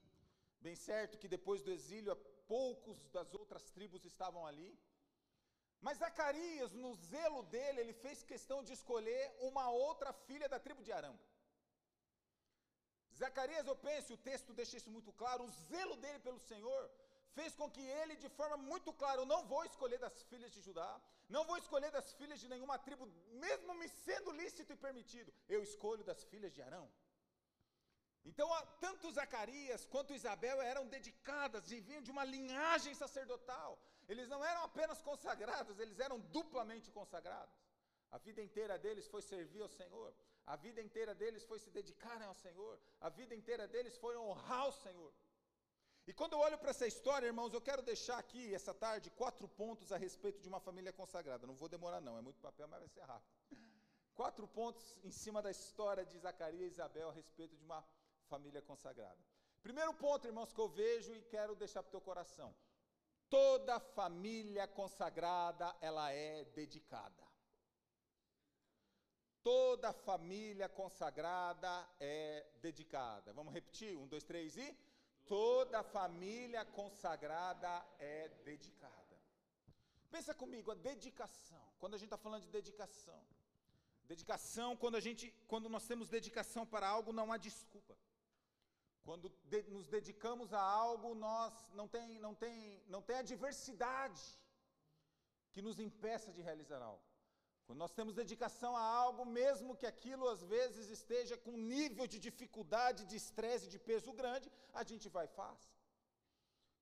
[0.66, 2.16] Bem certo que depois do exílio,
[2.54, 4.70] poucos das outras tribos estavam ali.
[5.86, 10.82] Mas Zacarias, no zelo dele, ele fez questão de escolher uma outra filha da tribo
[10.86, 11.16] de Arão.
[13.22, 16.82] Zacarias, eu penso, o texto deixa isso muito claro, o zelo dele pelo Senhor
[17.36, 20.62] fez com que ele, de forma muito clara, eu não vou escolher das filhas de
[20.66, 20.90] Judá,
[21.34, 23.04] não vou escolher das filhas de nenhuma tribo,
[23.44, 26.86] mesmo me sendo lícito e permitido, eu escolho das filhas de Arão.
[28.30, 28.48] Então,
[28.84, 33.70] tanto Zacarias quanto Isabel eram dedicadas e vinham de uma linhagem sacerdotal.
[34.10, 37.58] Eles não eram apenas consagrados, eles eram duplamente consagrados.
[38.16, 40.10] A vida inteira deles foi servir ao Senhor,
[40.46, 44.66] a vida inteira deles foi se dedicarem ao Senhor, a vida inteira deles foi honrar
[44.68, 45.12] o Senhor.
[46.06, 49.46] E quando eu olho para essa história, irmãos, eu quero deixar aqui essa tarde quatro
[49.46, 51.46] pontos a respeito de uma família consagrada.
[51.46, 53.32] Não vou demorar, não, é muito papel, mas vai ser rápido.
[54.14, 57.84] Quatro pontos em cima da história de Zacarias e Isabel a respeito de uma
[58.28, 59.18] família consagrada.
[59.62, 62.52] Primeiro ponto, irmãos, que eu vejo e quero deixar para o teu coração.
[63.30, 67.22] Toda família consagrada, ela é dedicada.
[69.42, 73.32] Toda família consagrada é dedicada.
[73.32, 73.96] Vamos repetir?
[73.96, 74.76] Um, dois, três e.
[75.26, 79.16] Toda família consagrada é dedicada.
[80.10, 81.62] Pensa comigo, a dedicação.
[81.78, 83.20] Quando a gente está falando de dedicação,
[84.04, 87.96] dedicação, quando a gente, quando nós temos dedicação para algo, não há desculpa.
[89.02, 94.22] Quando de, nos dedicamos a algo, nós não tem, não tem, não tem adversidade
[95.52, 97.11] que nos impeça de realizar algo.
[97.72, 102.18] Quando nós temos dedicação a algo, mesmo que aquilo às vezes esteja com nível de
[102.18, 105.58] dificuldade, de estresse, de peso grande, a gente vai e faz.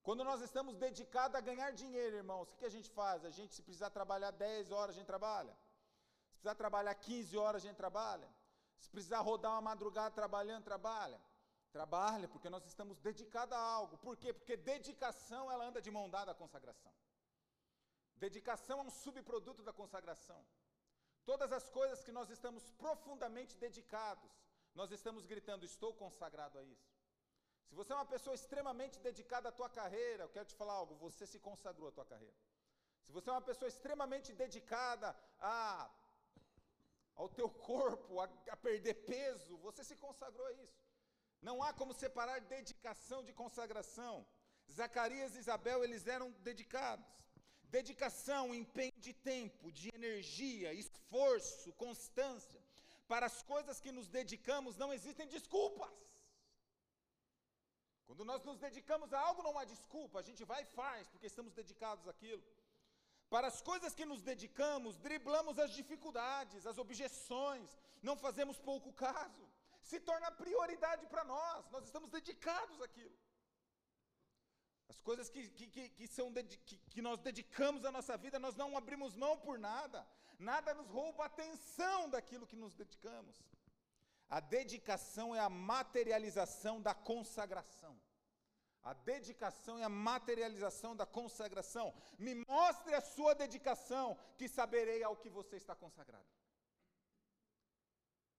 [0.03, 3.24] Quando nós estamos dedicados a ganhar dinheiro, irmãos, o que a gente faz?
[3.24, 5.57] A gente, se precisar trabalhar 10 horas, a gente trabalha.
[6.24, 8.29] Se precisar trabalhar 15 horas, a gente trabalha.
[8.81, 11.22] Se precisar rodar uma madrugada trabalhando, trabalha.
[11.70, 13.96] Trabalha, porque nós estamos dedicados a algo.
[13.98, 14.33] Por quê?
[14.33, 16.92] Porque dedicação, ela anda de mão dada à consagração.
[18.16, 20.44] Dedicação é um subproduto da consagração.
[21.24, 24.30] Todas as coisas que nós estamos profundamente dedicados,
[24.74, 26.90] nós estamos gritando: Estou consagrado a isso.
[27.68, 30.94] Se você é uma pessoa extremamente dedicada à tua carreira, eu quero te falar algo:
[30.96, 32.38] você se consagrou à tua carreira.
[33.04, 35.90] Se você é uma pessoa extremamente dedicada a,
[37.14, 40.80] ao teu corpo, a, a perder peso, você se consagrou a isso.
[41.40, 44.26] Não há como separar dedicação de consagração.
[44.70, 47.06] Zacarias e Isabel, eles eram dedicados.
[47.78, 52.61] Dedicação, empenho de tempo, de energia, esforço, constância.
[53.12, 55.92] Para as coisas que nos dedicamos não existem desculpas.
[58.06, 61.28] Quando nós nos dedicamos a algo, não há desculpa, a gente vai e faz, porque
[61.33, 62.42] estamos dedicados àquilo.
[63.35, 69.44] Para as coisas que nos dedicamos, driblamos as dificuldades, as objeções, não fazemos pouco caso.
[69.80, 73.16] Se torna prioridade para nós, nós estamos dedicados àquilo.
[74.90, 78.76] As coisas que, que, que, são que, que nós dedicamos à nossa vida, nós não
[78.76, 80.05] abrimos mão por nada,
[80.37, 83.37] nada nos rouba a atenção daquilo que nos dedicamos.
[84.29, 87.94] A dedicação é a materialização da consagração.
[88.83, 91.94] A dedicação é a materialização da consagração.
[92.18, 96.26] Me mostre a sua dedicação, que saberei ao que você está consagrado.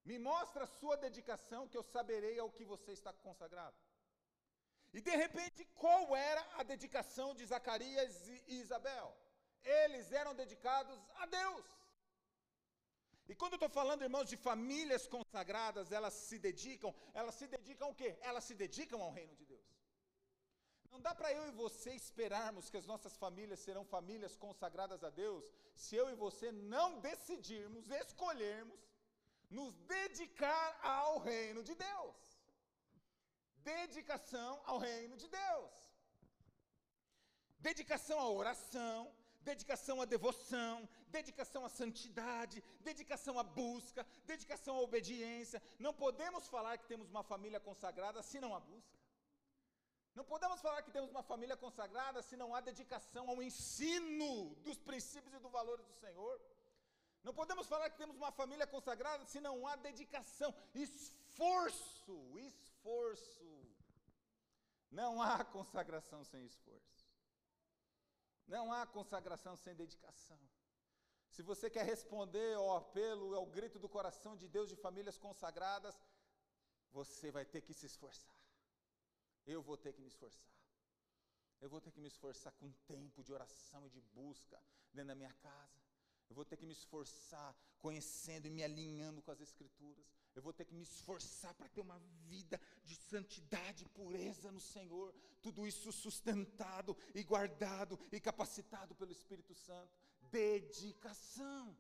[0.04, 3.78] Me mostre a sua dedicação, que eu saberei ao que você está consagrado.
[4.94, 9.16] E de repente, qual era a dedicação de Zacarias e Isabel?
[9.64, 11.66] Eles eram dedicados a Deus.
[13.30, 17.88] E quando eu estou falando, irmãos, de famílias consagradas, elas se dedicam, elas se dedicam
[17.88, 18.18] ao quê?
[18.22, 19.70] Elas se dedicam ao reino de Deus.
[20.92, 25.10] Não dá para eu e você esperarmos que as nossas famílias serão famílias consagradas a
[25.10, 28.82] Deus, se eu e você não decidirmos, escolhermos,
[29.50, 32.18] nos dedicar ao reino de Deus.
[33.64, 35.72] Dedicação ao reino de Deus.
[37.60, 45.62] Dedicação à oração, dedicação à devoção, dedicação à santidade, dedicação à busca, dedicação à obediência.
[45.80, 49.00] Não podemos falar que temos uma família consagrada se não há busca.
[50.14, 54.78] Não podemos falar que temos uma família consagrada se não há dedicação ao ensino dos
[54.78, 56.42] princípios e dos valores do Senhor.
[57.24, 62.71] Não podemos falar que temos uma família consagrada se não há dedicação, esforço, esforço.
[64.92, 67.10] Não há consagração sem esforço.
[68.48, 70.40] Não há consagração sem dedicação.
[71.30, 75.96] Se você quer responder ao apelo, ao grito do coração de Deus de famílias consagradas,
[76.92, 78.36] você vai ter que se esforçar.
[79.46, 80.52] Eu vou ter que me esforçar.
[81.62, 85.16] Eu vou ter que me esforçar com tempo de oração e de busca dentro da
[85.16, 85.82] minha casa.
[86.30, 90.21] Eu vou ter que me esforçar conhecendo e me alinhando com as Escrituras.
[90.36, 95.14] Eu vou ter que me esforçar para ter uma vida de santidade pureza no Senhor.
[95.42, 99.94] Tudo isso sustentado e guardado e capacitado pelo Espírito Santo.
[100.32, 101.78] Dedicação.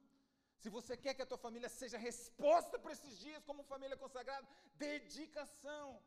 [0.58, 4.48] Se você quer que a tua família seja resposta para esses dias como família consagrada,
[4.76, 6.02] dedicação.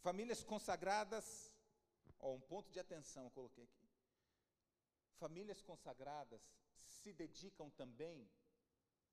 [0.00, 1.54] Famílias consagradas,
[2.18, 3.88] ó, um ponto de atenção eu coloquei aqui.
[5.18, 6.42] Famílias consagradas
[6.74, 8.28] se dedicam também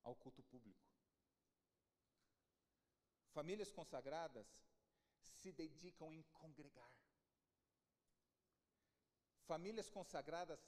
[0.02, 0.89] ao culto público.
[3.38, 4.48] Famílias consagradas
[5.42, 6.92] se dedicam em congregar.
[9.46, 10.60] Famílias consagradas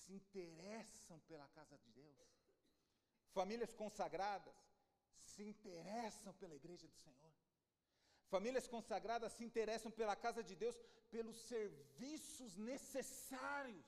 [0.00, 2.28] se interessam pela casa de Deus.
[3.32, 4.54] Famílias consagradas
[5.30, 7.32] se interessam pela igreja do Senhor.
[8.34, 10.76] Famílias consagradas se interessam pela casa de Deus,
[11.10, 13.84] pelos serviços necessários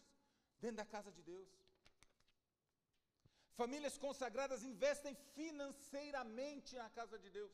[0.60, 1.48] dentro da casa de Deus.
[3.60, 7.52] Famílias consagradas investem financeiramente na casa de Deus.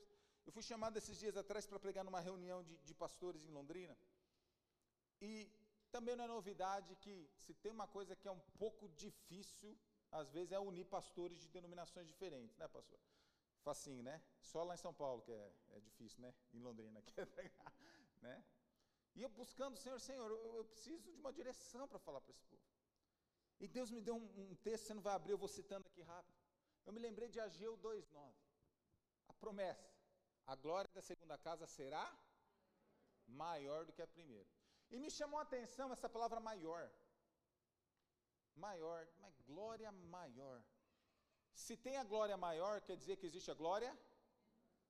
[0.51, 3.97] Eu fui chamado esses dias atrás para pregar numa reunião de, de pastores em Londrina.
[5.21, 5.49] E
[5.93, 9.79] também não é novidade que se tem uma coisa que é um pouco difícil,
[10.11, 12.99] às vezes, é unir pastores de denominações diferentes, né, pastor?
[13.63, 14.21] Facinho, né?
[14.41, 16.35] Só lá em São Paulo que é, é difícil, né?
[16.53, 17.25] Em Londrina, que é,
[18.21, 18.45] né?
[19.15, 22.43] E eu buscando, Senhor, Senhor, eu, eu preciso de uma direção para falar para esse
[22.47, 22.65] povo.
[23.61, 26.03] E Deus me deu um, um, texto, você não vai abrir, eu vou citando aqui
[26.03, 26.35] rápido.
[26.85, 28.35] Eu me lembrei de Ageu 2,9.
[29.29, 30.00] A promessa:
[30.47, 32.05] a glória da segunda casa será
[33.27, 34.49] maior do que a primeira.
[34.91, 36.91] E me chamou a atenção essa palavra maior.
[38.57, 40.63] Maior, mas glória maior.
[41.55, 43.97] Se tem a glória maior, quer dizer que existe a glória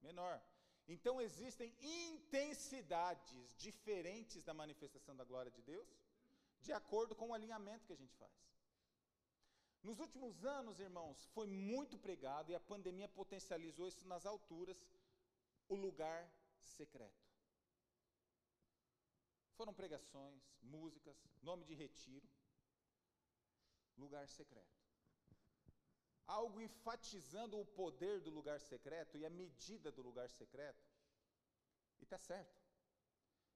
[0.00, 0.40] menor.
[0.88, 5.88] Então existem intensidades diferentes da manifestação da glória de Deus,
[6.60, 8.32] de acordo com o alinhamento que a gente faz.
[9.82, 14.84] Nos últimos anos, irmãos, foi muito pregado e a pandemia potencializou isso nas alturas,
[15.70, 16.20] o lugar
[16.60, 17.24] secreto.
[19.56, 22.28] Foram pregações, músicas, nome de retiro,
[23.96, 24.78] lugar secreto.
[26.26, 30.84] algo enfatizando o poder do lugar secreto e a medida do lugar secreto.
[32.00, 32.56] E está certo.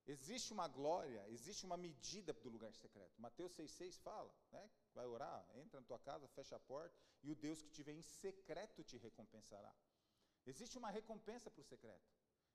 [0.06, 3.14] Existe uma glória, existe uma medida do lugar secreto.
[3.26, 4.70] Mateus 6,6 fala, né?
[4.92, 7.92] Vai orar, entra na tua casa, fecha a porta, e o Deus que te vê
[7.92, 9.74] em secreto te recompensará.
[10.46, 12.08] Existe uma recompensa para o secreto.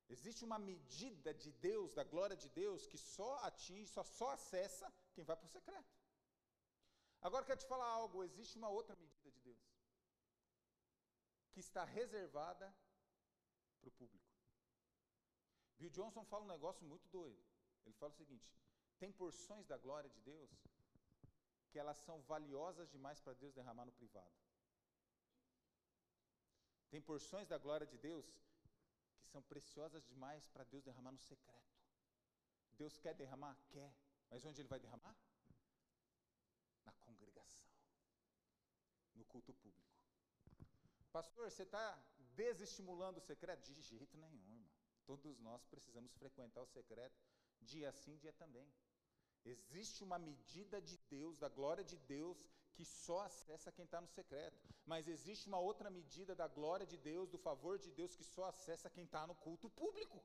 [0.09, 4.91] Existe uma medida de Deus, da glória de Deus, que só atinge, só, só acessa
[5.13, 5.93] quem vai para o secreto.
[7.21, 9.63] Agora quero te falar algo: existe uma outra medida de Deus,
[11.51, 12.73] que está reservada
[13.79, 14.25] para o público.
[15.77, 17.41] Bill Johnson fala um negócio muito doido.
[17.85, 18.51] Ele fala o seguinte:
[18.97, 20.49] tem porções da glória de Deus
[21.69, 24.33] que elas são valiosas demais para Deus derramar no privado.
[26.89, 28.25] Tem porções da glória de Deus
[29.19, 31.69] que são preciosas demais para Deus derramar no secreto.
[32.73, 33.57] Deus quer derramar?
[33.69, 33.93] Quer.
[34.29, 35.15] Mas onde Ele vai derramar?
[36.85, 37.67] Na congregação,
[39.15, 39.89] no culto público.
[41.11, 41.99] Pastor, você está
[42.35, 43.63] desestimulando o secreto?
[43.63, 44.69] De jeito nenhum, irmão.
[45.05, 47.19] Todos nós precisamos frequentar o secreto,
[47.61, 48.71] dia sim, dia também.
[49.43, 52.37] Existe uma medida de Deus, da glória de Deus,
[52.79, 54.57] que só acessa quem está no secreto.
[54.91, 58.45] Mas existe uma outra medida da glória de Deus, do favor de Deus, que só
[58.51, 60.19] acessa quem está no culto público.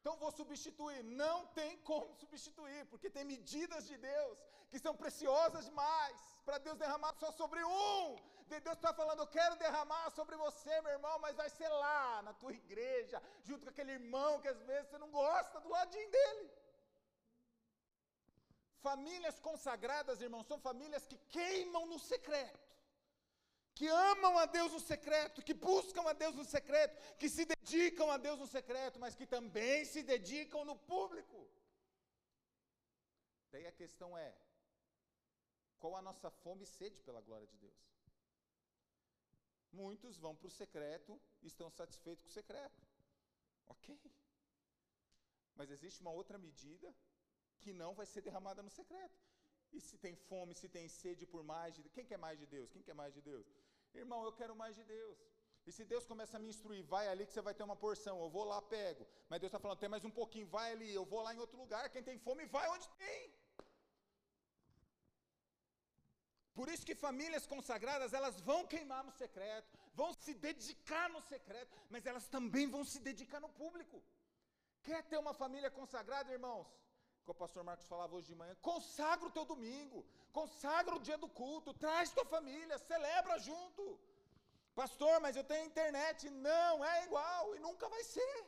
[0.00, 1.00] Então vou substituir.
[1.24, 4.38] Não tem como substituir, porque tem medidas de Deus
[4.70, 8.16] que são preciosas demais para Deus derramar só sobre um.
[8.48, 12.32] Deus está falando, eu quero derramar sobre você, meu irmão, mas vai ser lá, na
[12.42, 16.50] tua igreja, junto com aquele irmão que às vezes você não gosta, do ladinho dele.
[18.80, 22.68] Famílias consagradas, irmãos, são famílias que queimam no secreto,
[23.74, 28.10] que amam a Deus no secreto, que buscam a Deus no secreto, que se dedicam
[28.10, 31.48] a Deus no secreto, mas que também se dedicam no público.
[33.50, 34.32] Daí a questão é:
[35.78, 37.80] qual a nossa fome e sede pela glória de Deus?
[39.72, 42.86] Muitos vão para o secreto e estão satisfeitos com o secreto.
[43.66, 44.00] Ok.
[45.54, 46.94] Mas existe uma outra medida
[47.62, 49.18] que não vai ser derramada no secreto.
[49.72, 52.70] E se tem fome, se tem sede por mais de quem quer mais de Deus?
[52.74, 53.46] Quem quer mais de Deus?
[53.94, 55.18] Irmão, eu quero mais de Deus.
[55.66, 58.14] E se Deus começa a me instruir, vai ali que você vai ter uma porção,
[58.22, 59.06] eu vou lá, pego.
[59.28, 61.58] Mas Deus está falando, tem mais um pouquinho, vai ali, eu vou lá em outro
[61.58, 61.90] lugar.
[61.90, 63.22] Quem tem fome, vai onde tem.
[66.58, 71.76] Por isso que famílias consagradas, elas vão queimar no secreto, vão se dedicar no secreto,
[71.90, 74.02] mas elas também vão se dedicar no público.
[74.82, 76.66] Quer ter uma família consagrada, irmãos?
[77.32, 81.28] O pastor Marcos falava hoje de manhã, consagra o teu domingo, consagra o dia do
[81.28, 83.84] culto, traz tua família, celebra junto.
[84.74, 86.30] Pastor, mas eu tenho internet.
[86.30, 88.38] Não, é igual e nunca vai ser.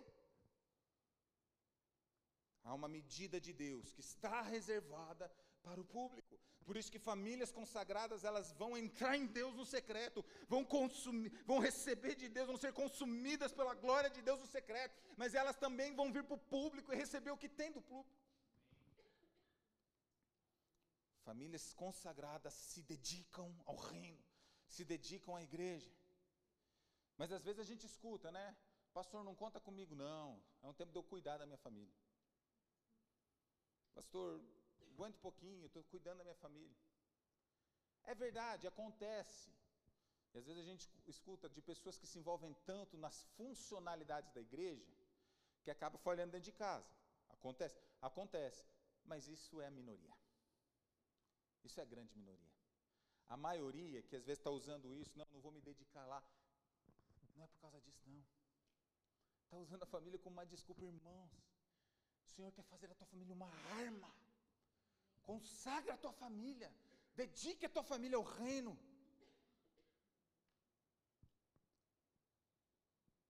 [2.65, 5.31] Há uma medida de Deus que está reservada
[5.63, 6.39] para o público.
[6.65, 11.59] Por isso que famílias consagradas, elas vão entrar em Deus no secreto, vão consumir, vão
[11.59, 15.95] receber de Deus, vão ser consumidas pela glória de Deus no secreto, mas elas também
[15.95, 18.20] vão vir para o público e receber o que tem do público.
[21.25, 24.23] Famílias consagradas se dedicam ao reino,
[24.67, 25.93] se dedicam à igreja.
[27.17, 28.57] Mas às vezes a gente escuta, né?
[28.93, 30.43] Pastor, não conta comigo, não.
[30.63, 31.95] É um tempo de eu cuidar da minha família.
[33.95, 34.41] Pastor,
[34.93, 36.77] aguenta um pouquinho, estou cuidando da minha família.
[38.05, 39.53] É verdade, acontece.
[40.33, 44.41] E às vezes a gente escuta de pessoas que se envolvem tanto nas funcionalidades da
[44.41, 44.87] igreja
[45.63, 46.89] que acaba falhando dentro de casa.
[47.29, 47.79] Acontece?
[48.01, 48.65] Acontece.
[49.05, 50.20] Mas isso é a minoria.
[51.65, 52.53] Isso é a grande minoria.
[53.29, 56.23] A maioria que às vezes está usando isso, não, não vou me dedicar lá.
[57.37, 58.25] Não é por causa disso, não.
[59.45, 61.33] Está usando a família como uma desculpa, irmãos.
[62.25, 63.51] O Senhor quer fazer da tua família uma
[63.85, 64.13] arma.
[65.23, 66.73] Consagra a tua família.
[67.15, 68.79] Dedique a tua família ao reino.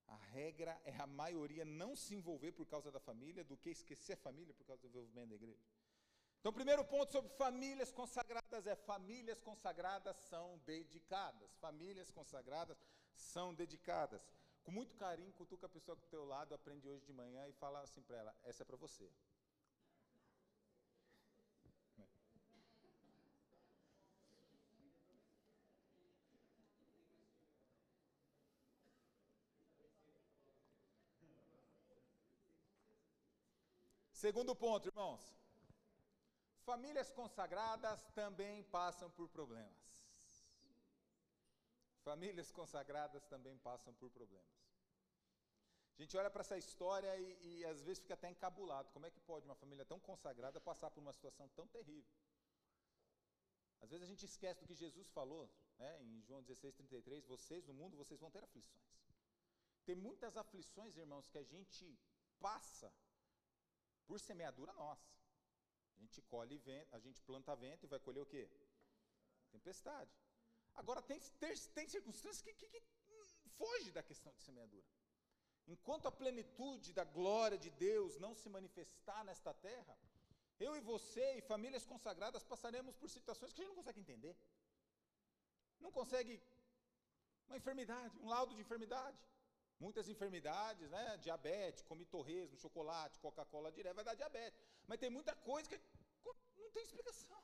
[0.06, 4.14] A regra é a maioria não se envolver por causa da família do que esquecer
[4.14, 5.64] a família por causa do desenvolvimento da igreja.
[6.40, 11.54] Então, primeiro ponto sobre famílias consagradas é: famílias consagradas são dedicadas.
[11.56, 12.78] Famílias consagradas
[13.14, 14.22] são dedicadas.
[14.64, 17.52] Com muito carinho, cutuca a pessoa que do teu lado, aprende hoje de manhã e
[17.52, 19.10] fala assim para ela: essa é para você.
[34.12, 35.20] Segundo ponto, irmãos.
[36.64, 39.90] Famílias consagradas também passam por problemas.
[42.02, 44.60] Famílias consagradas também passam por problemas.
[45.98, 48.90] A gente olha para essa história e, e, às vezes fica até encabulado.
[48.90, 52.10] Como é que pode uma família tão consagrada passar por uma situação tão terrível?
[53.82, 57.66] Às vezes a gente esquece do que Jesus falou, né, em João 16, 33, vocês
[57.66, 58.90] no mundo, vocês vão ter aflições.
[59.84, 61.98] Tem muitas aflições, irmãos, que a gente
[62.38, 62.92] passa
[64.06, 65.19] por semeadura nossa.
[66.00, 68.48] A gente colhe vento, a gente planta vento e vai colher o quê?
[69.50, 70.10] Tempestade.
[70.74, 71.20] Agora tem,
[71.74, 72.68] tem, circunstâncias que, que,
[73.42, 74.86] que foge da questão de semeadura.
[75.66, 79.98] Enquanto a plenitude da glória de Deus não se manifestar nesta terra,
[80.58, 84.34] eu e você e famílias consagradas passaremos por situações que a gente não consegue entender.
[85.78, 86.42] Não consegue
[87.46, 89.18] uma enfermidade, um laudo de enfermidade.
[89.84, 91.04] Muitas enfermidades, né?
[91.26, 94.60] Diabetes, come torresmo, chocolate, Coca-Cola direto, vai dar diabetes.
[94.86, 95.80] Mas tem muita coisa que
[96.62, 97.38] não tem explicação.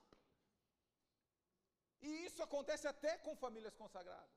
[2.03, 4.37] E isso acontece até com famílias consagradas.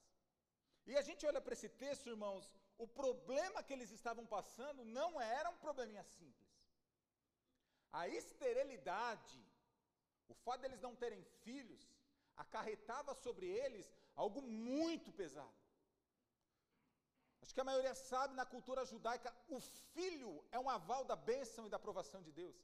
[0.90, 2.46] E a gente olha para esse texto, irmãos,
[2.78, 6.50] o problema que eles estavam passando não era um probleminha simples.
[7.92, 9.40] A esterilidade,
[10.28, 11.84] o fato deles não terem filhos,
[12.44, 15.59] acarretava sobre eles algo muito pesado.
[17.50, 19.60] Acho que a maioria sabe na cultura judaica, o
[19.94, 22.60] filho é um aval da bênção e da aprovação de Deus.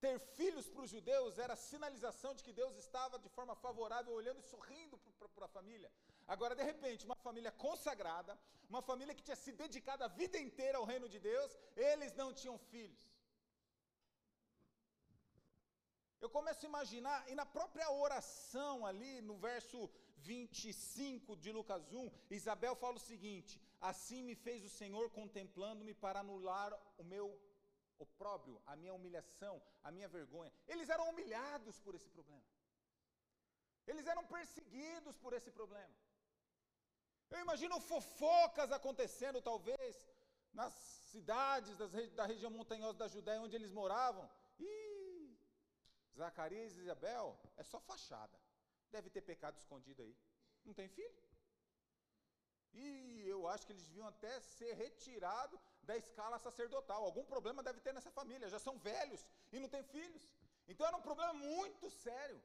[0.00, 4.40] Ter filhos para os judeus era sinalização de que Deus estava de forma favorável, olhando
[4.40, 4.98] e sorrindo
[5.36, 5.88] para a família.
[6.26, 8.36] Agora, de repente, uma família consagrada,
[8.68, 12.34] uma família que tinha se dedicado a vida inteira ao reino de Deus, eles não
[12.34, 13.04] tinham filhos.
[16.20, 22.10] Eu começo a imaginar, e na própria oração ali, no verso 25 de Lucas 1,
[22.30, 27.38] Isabel fala o seguinte: Assim me fez o Senhor contemplando-me para anular o meu
[27.98, 30.52] opróbrio, a minha humilhação, a minha vergonha.
[30.66, 32.44] Eles eram humilhados por esse problema.
[33.86, 35.94] Eles eram perseguidos por esse problema.
[37.30, 40.08] Eu imagino fofocas acontecendo, talvez,
[40.52, 40.72] nas
[41.12, 44.28] cidades das, da região montanhosa da Judéia onde eles moravam.
[44.58, 45.36] Ih,
[46.16, 48.38] Zacarias e Isabel é só fachada.
[48.96, 50.14] Deve ter pecado escondido aí.
[50.64, 51.20] Não tem filho?
[52.82, 52.84] E
[53.34, 57.00] eu acho que eles deviam até ser retirados da escala sacerdotal.
[57.04, 58.52] Algum problema deve ter nessa família.
[58.54, 59.22] Já são velhos
[59.52, 60.24] e não têm filhos.
[60.68, 62.40] Então era um problema muito sério.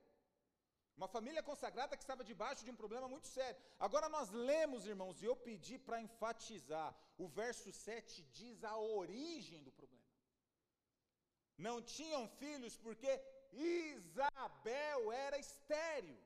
[0.99, 3.59] Uma família consagrada que estava debaixo de um problema muito sério.
[3.87, 9.63] Agora nós lemos, irmãos, e eu pedi para enfatizar, o verso 7 diz a origem
[9.67, 10.07] do problema.
[11.67, 13.11] Não tinham filhos porque
[13.53, 16.19] Isabel era estéril.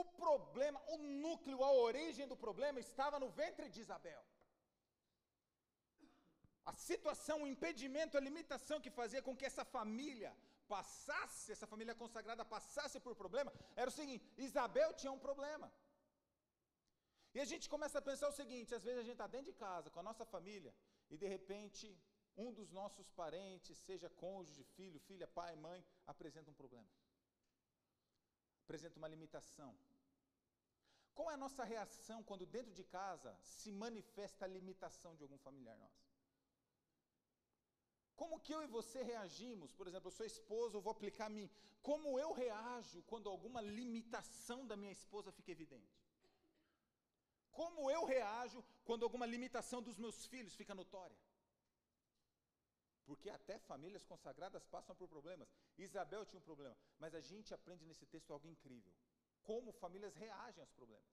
[0.00, 4.22] O problema, o núcleo, a origem do problema estava no ventre de Isabel.
[6.70, 10.32] A situação, o impedimento, a limitação que fazia com que essa família
[10.74, 15.68] passasse, essa família consagrada passasse por problema, era o seguinte: Isabel tinha um problema.
[17.34, 19.58] E a gente começa a pensar o seguinte: às vezes a gente está dentro de
[19.66, 20.72] casa com a nossa família
[21.10, 21.86] e de repente
[22.44, 26.88] um dos nossos parentes, seja cônjuge, filho, filha, pai, mãe, apresenta um problema,
[28.72, 29.70] apresenta uma limitação.
[31.14, 35.36] Qual é a nossa reação quando dentro de casa se manifesta a limitação de algum
[35.46, 36.02] familiar nosso?
[38.20, 39.74] Como que eu e você reagimos?
[39.74, 41.50] Por exemplo, eu sou esposa, eu vou aplicar a mim.
[41.82, 46.00] Como eu reajo quando alguma limitação da minha esposa fica evidente?
[47.50, 51.18] Como eu reajo quando alguma limitação dos meus filhos fica notória?
[53.04, 55.48] Porque até famílias consagradas passam por problemas.
[55.76, 58.92] Isabel tinha um problema, mas a gente aprende nesse texto algo incrível.
[59.42, 61.10] Como famílias reagem aos problemas.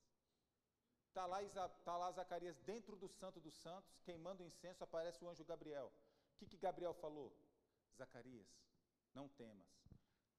[1.08, 1.40] Está lá,
[1.84, 5.92] tá lá Zacarias dentro do santo dos santos, queimando incenso, aparece o anjo Gabriel
[6.40, 7.36] que, que Gabriel falou?
[7.98, 8.48] Zacarias,
[9.14, 9.68] não temas.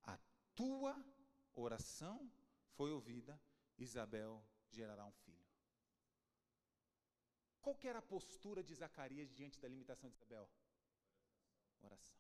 [0.03, 0.19] A
[0.55, 0.97] tua
[1.55, 2.33] oração
[2.77, 3.39] foi ouvida,
[3.77, 5.47] Isabel gerará um filho.
[7.61, 10.49] Qual era a postura de Zacarias diante da limitação de Isabel?
[11.83, 12.17] Oração.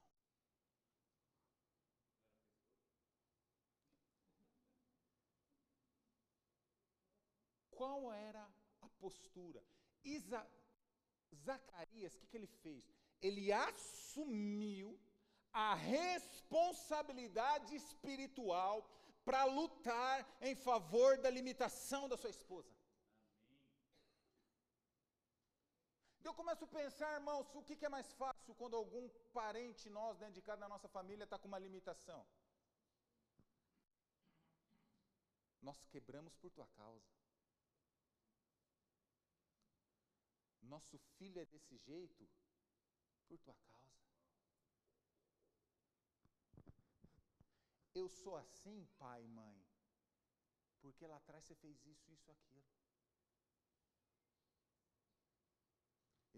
[7.71, 8.47] Qual era
[8.81, 9.65] a postura?
[10.05, 10.47] Isa...
[11.33, 12.93] Zacarias, o que, que ele fez?
[13.21, 14.99] ele assumiu
[15.53, 18.89] a responsabilidade espiritual
[19.25, 22.73] para lutar em favor da limitação da sua esposa.
[26.23, 30.35] Eu começo a pensar, irmãos, o que é mais fácil quando algum parente nós, dentro
[30.35, 32.27] de casa da nossa família, está com uma limitação?
[35.63, 37.11] Nós quebramos por tua causa.
[40.63, 42.29] Nosso filho é desse jeito,
[43.27, 43.81] por tua causa.
[47.95, 49.67] Eu sou assim, pai e mãe,
[50.81, 52.65] porque lá atrás você fez isso, isso, aquilo.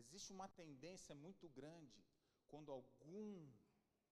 [0.03, 2.05] Existe uma tendência muito grande
[2.49, 3.51] quando algum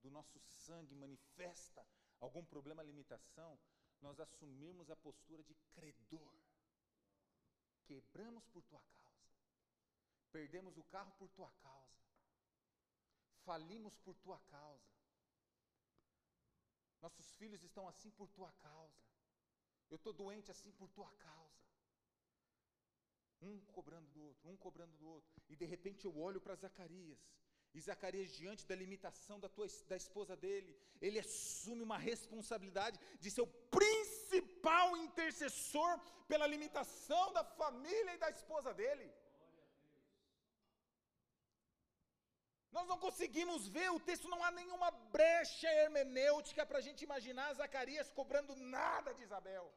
[0.02, 1.84] do nosso sangue manifesta
[2.20, 3.58] algum problema, limitação,
[4.00, 6.34] nós assumirmos a postura de credor.
[7.84, 9.34] Quebramos por tua causa,
[10.30, 12.04] perdemos o carro por tua causa,
[13.44, 14.94] falimos por tua causa,
[17.00, 19.02] nossos filhos estão assim por tua causa,
[19.90, 21.59] eu estou doente assim por tua causa.
[23.40, 25.30] Um cobrando do outro, um cobrando do outro.
[25.48, 27.18] E de repente eu olho para Zacarias.
[27.72, 33.30] E Zacarias, diante da limitação da, tua, da esposa dele, ele assume uma responsabilidade de
[33.30, 39.08] ser o principal intercessor pela limitação da família e da esposa dele.
[42.72, 47.54] Nós não conseguimos ver, o texto não há nenhuma brecha hermenêutica para a gente imaginar
[47.54, 49.72] Zacarias cobrando nada de Isabel.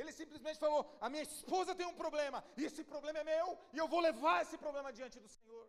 [0.00, 3.78] Ele simplesmente falou: A minha esposa tem um problema, e esse problema é meu, e
[3.82, 5.66] eu vou levar esse problema diante do Senhor.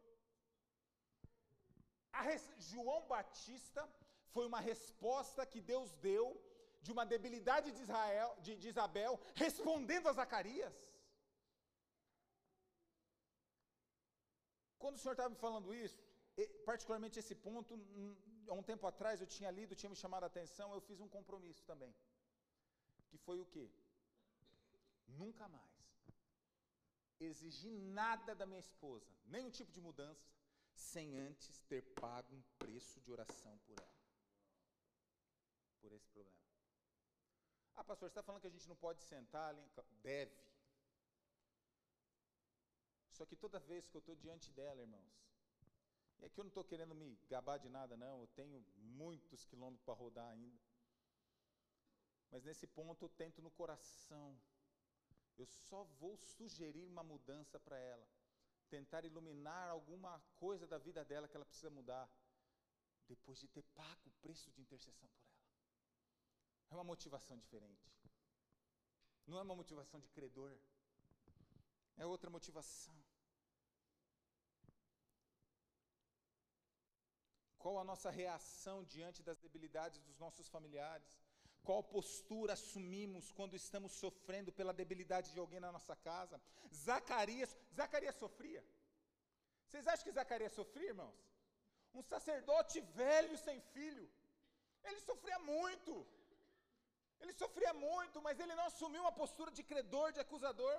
[2.28, 2.46] Res...
[2.72, 3.88] João Batista
[4.34, 6.26] foi uma resposta que Deus deu
[6.82, 10.76] de uma debilidade de, Israel, de, de Isabel, respondendo a Zacarias.
[14.82, 16.00] Quando o Senhor estava me falando isso,
[16.66, 17.74] particularmente esse ponto,
[18.48, 21.10] há um tempo atrás eu tinha lido, tinha me chamado a atenção, eu fiz um
[21.18, 21.94] compromisso também.
[23.10, 23.70] Que foi o quê?
[25.08, 25.78] Nunca mais
[27.20, 30.30] exigir nada da minha esposa, nenhum tipo de mudança,
[30.74, 33.98] sem antes ter pago um preço de oração por ela.
[35.82, 36.38] Por esse problema.
[37.76, 39.64] Ah, pastor, você está falando que a gente não pode sentar ali?
[40.02, 40.36] Deve.
[43.12, 45.28] Só que toda vez que eu estou diante dela, irmãos,
[46.20, 49.84] e aqui eu não estou querendo me gabar de nada, não, eu tenho muitos quilômetros
[49.84, 50.60] para rodar ainda.
[52.30, 54.40] Mas nesse ponto eu tento no coração
[55.38, 58.08] eu só vou sugerir uma mudança para ela,
[58.70, 62.10] tentar iluminar alguma coisa da vida dela que ela precisa mudar,
[63.08, 65.38] depois de ter pago o preço de intercessão por ela.
[66.70, 67.90] É uma motivação diferente.
[69.26, 70.58] Não é uma motivação de credor.
[71.98, 72.96] É outra motivação.
[77.58, 81.27] Qual a nossa reação diante das debilidades dos nossos familiares?
[81.68, 86.36] Qual postura assumimos quando estamos sofrendo pela debilidade de alguém na nossa casa?
[86.74, 88.62] Zacarias, Zacarias sofria.
[89.66, 91.18] Vocês acham que Zacarias sofria, irmãos?
[91.94, 94.06] Um sacerdote velho sem filho.
[94.90, 95.94] Ele sofria muito.
[97.20, 100.78] Ele sofria muito, mas ele não assumiu uma postura de credor, de acusador.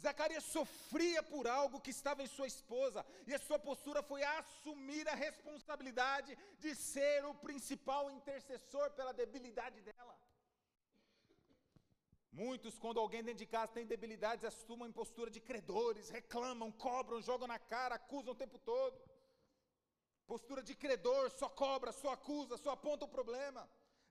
[0.00, 5.08] Zacarias sofria por algo que estava em sua esposa, e a sua postura foi assumir
[5.08, 10.14] a responsabilidade de ser o principal intercessor pela debilidade dela.
[12.32, 17.46] Muitos, quando alguém dentro de casa tem debilidades, assumem postura de credores, reclamam, cobram, jogam
[17.46, 18.98] na cara, acusam o tempo todo.
[20.26, 23.68] Postura de credor, só cobra, só acusa, só aponta o problema.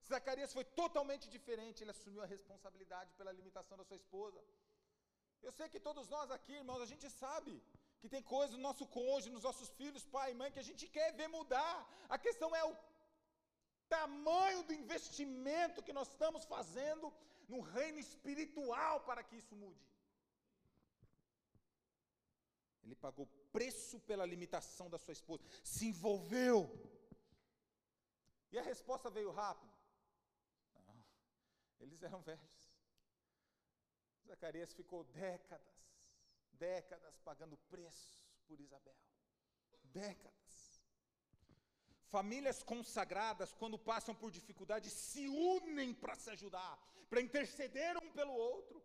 [0.08, 4.42] Zacarias foi totalmente diferente, ele assumiu a responsabilidade pela limitação da sua esposa.
[5.48, 7.54] Eu sei que todos nós aqui, irmãos, a gente sabe
[8.02, 10.86] que tem coisas no nosso cônjuge, nos nossos filhos, pai e mãe, que a gente
[10.96, 11.76] quer ver mudar.
[12.16, 12.76] A questão é o
[13.96, 17.14] tamanho do investimento que nós estamos fazendo
[17.48, 19.86] no reino espiritual para que isso mude.
[22.84, 26.58] Ele pagou preço pela limitação da sua esposa, se envolveu.
[28.52, 29.74] E a resposta veio rápido.
[30.88, 31.04] Não,
[31.80, 32.63] eles eram velhos.
[34.28, 35.82] Zacarias ficou décadas,
[36.54, 38.96] décadas pagando preço por Isabel.
[39.84, 40.84] Décadas.
[42.16, 46.78] Famílias consagradas, quando passam por dificuldade, se unem para se ajudar,
[47.10, 48.84] para interceder um pelo outro.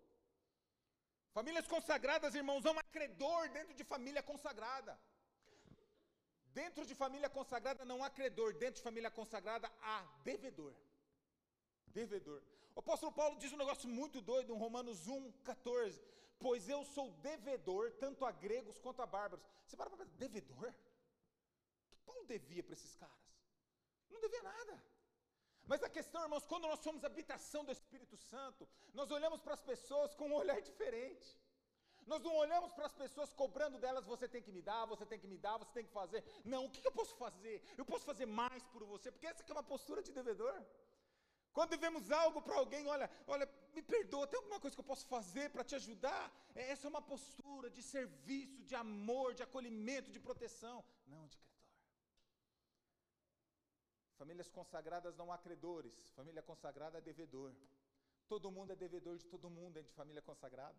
[1.32, 4.98] Famílias consagradas, irmãos, há credor dentro de família consagrada.
[6.62, 10.74] Dentro de família consagrada não há credor, dentro de família consagrada há devedor.
[11.86, 12.42] Devedor.
[12.78, 16.00] O apóstolo Paulo diz um negócio muito doido em Romanos 1, 14.
[16.38, 19.44] Pois eu sou devedor tanto a gregos quanto a bárbaros.
[19.66, 20.68] Você para para pensar, devedor?
[20.68, 23.34] O que Paulo devia para esses caras?
[24.08, 24.80] Não devia nada.
[25.66, 29.60] Mas a questão, irmãos, quando nós somos habitação do Espírito Santo, nós olhamos para as
[29.60, 31.36] pessoas com um olhar diferente.
[32.06, 35.18] Nós não olhamos para as pessoas cobrando delas, você tem que me dar, você tem
[35.18, 36.22] que me dar, você tem que fazer.
[36.44, 37.60] Não, o que eu posso fazer?
[37.76, 40.54] Eu posso fazer mais por você, porque essa é uma postura de devedor.
[41.52, 45.06] Quando devemos algo para alguém, olha, olha, me perdoa, tem alguma coisa que eu posso
[45.06, 46.32] fazer para te ajudar?
[46.54, 51.36] É, essa é uma postura de serviço, de amor, de acolhimento, de proteção, não de
[51.36, 51.58] credor.
[54.16, 57.54] Famílias consagradas não há credores, família consagrada é devedor.
[58.28, 60.78] Todo mundo é devedor de todo mundo dentro de família consagrada.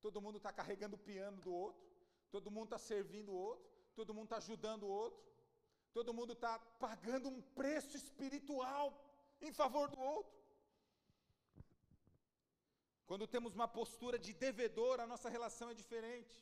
[0.00, 1.84] Todo mundo está carregando o piano do outro,
[2.30, 5.22] todo mundo está servindo o outro, todo mundo está ajudando o outro.
[5.92, 8.92] Todo mundo está pagando um preço espiritual
[9.40, 10.44] em favor do outro.
[13.06, 16.34] Quando temos uma postura de devedor, a nossa relação é diferente.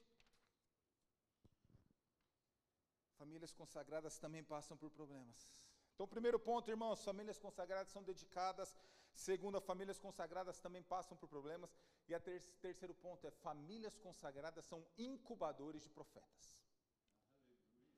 [3.18, 5.48] Famílias consagradas também passam por problemas.
[5.94, 8.76] Então, primeiro ponto, irmãos, famílias consagradas são dedicadas.
[9.12, 11.76] Segundo, famílias consagradas também passam por problemas.
[12.08, 16.56] E a ter terceiro ponto é famílias consagradas são incubadores de profetas.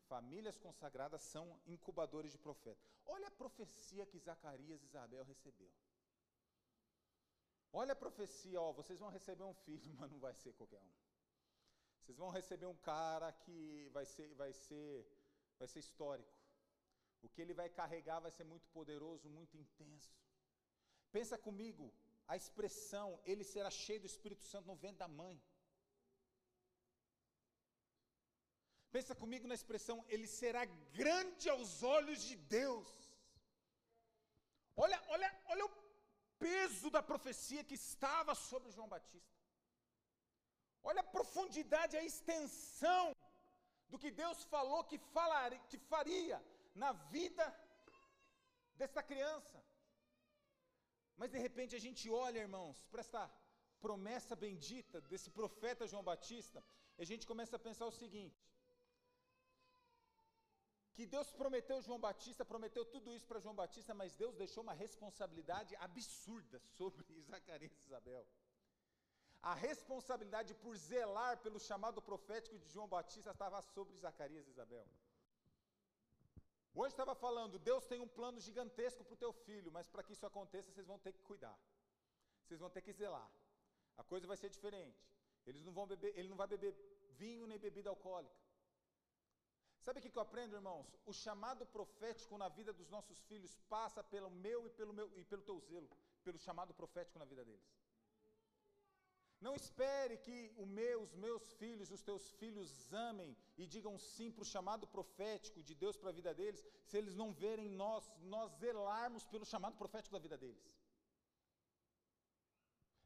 [0.08, 2.94] Famílias consagradas são incubadores de profetas.
[3.06, 5.70] Olha a profecia que Zacarias e Isabel recebeu.
[7.72, 10.92] Olha a profecia, ó, vocês vão receber um filho, mas não vai ser qualquer um.
[12.00, 15.06] Vocês vão receber um cara que vai ser, vai ser,
[15.58, 16.32] vai ser histórico.
[17.22, 20.14] O que ele vai carregar vai ser muito poderoso, muito intenso.
[21.10, 21.92] Pensa comigo,
[22.28, 25.40] a expressão ele será cheio do Espírito Santo no ventre da mãe.
[28.96, 30.62] Pensa comigo na expressão ele será
[31.00, 32.90] grande aos olhos de Deus.
[34.82, 35.74] Olha, olha, olha o
[36.44, 39.34] peso da profecia que estava sobre João Batista.
[40.90, 43.04] Olha a profundidade, a extensão
[43.90, 46.38] do que Deus falou que, falaria, que faria
[46.82, 47.44] na vida
[48.80, 49.58] desta criança.
[51.16, 53.22] Mas de repente a gente olha, irmãos, para esta
[53.86, 56.60] promessa bendita desse profeta João Batista,
[56.96, 58.40] e a gente começa a pensar o seguinte:
[60.94, 64.76] que Deus prometeu João Batista, prometeu tudo isso para João Batista, mas Deus deixou uma
[64.84, 68.24] responsabilidade absurda sobre Zacarias e Isabel
[69.44, 74.86] a responsabilidade por zelar pelo chamado profético de João Batista estava sobre Zacarias e Isabel.
[76.74, 80.14] Hoje estava falando, Deus tem um plano gigantesco para o teu filho, mas para que
[80.14, 81.56] isso aconteça, vocês vão ter que cuidar.
[82.42, 83.30] Vocês vão ter que zelar.
[83.98, 85.04] A coisa vai ser diferente.
[85.46, 86.74] Eles não vão beber, ele não vai beber
[87.10, 88.43] vinho nem bebida alcoólica.
[89.84, 90.86] Sabe o que, eu aprendo, irmãos?
[91.04, 95.24] O chamado profético na vida dos nossos filhos passa pelo meu e pelo meu e
[95.30, 95.90] pelo teu zelo,
[96.26, 97.68] pelo chamado profético na vida deles.
[99.46, 100.36] Não espere que
[100.78, 102.70] meu, os meus filhos, os teus filhos
[103.10, 106.96] amem e digam sim para o chamado profético de Deus para a vida deles, se
[106.96, 110.66] eles não verem nós, nós zelarmos pelo chamado profético da vida deles.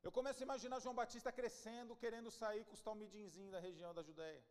[0.00, 4.04] Eu começo a imaginar João Batista crescendo, querendo sair com os talmidinzinhos da região da
[4.04, 4.44] Judéia.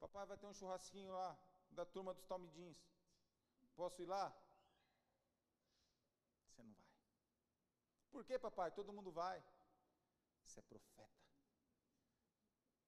[0.00, 1.38] Papai vai ter um churrasquinho lá,
[1.70, 2.78] da turma dos talmidins.
[3.76, 4.34] Posso ir lá?
[6.46, 6.88] Você não vai.
[8.10, 8.70] Por que, papai?
[8.72, 9.44] Todo mundo vai.
[10.44, 11.20] Você é profeta.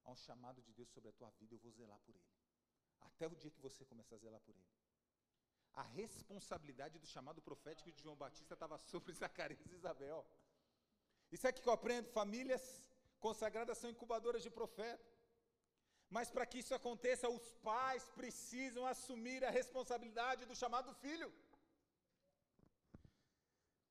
[0.05, 2.33] Há um chamado de Deus sobre a tua vida, eu vou zelar por ele.
[3.01, 4.73] Até o dia que você começar a zelar por ele.
[5.75, 10.27] A responsabilidade do chamado profético de João Batista estava sobre Zacarias e Isabel.
[11.31, 12.83] Isso é que eu aprendo: famílias
[13.21, 15.12] consagradas são incubadoras de profeta.
[16.17, 21.29] Mas para que isso aconteça, os pais precisam assumir a responsabilidade do chamado filho.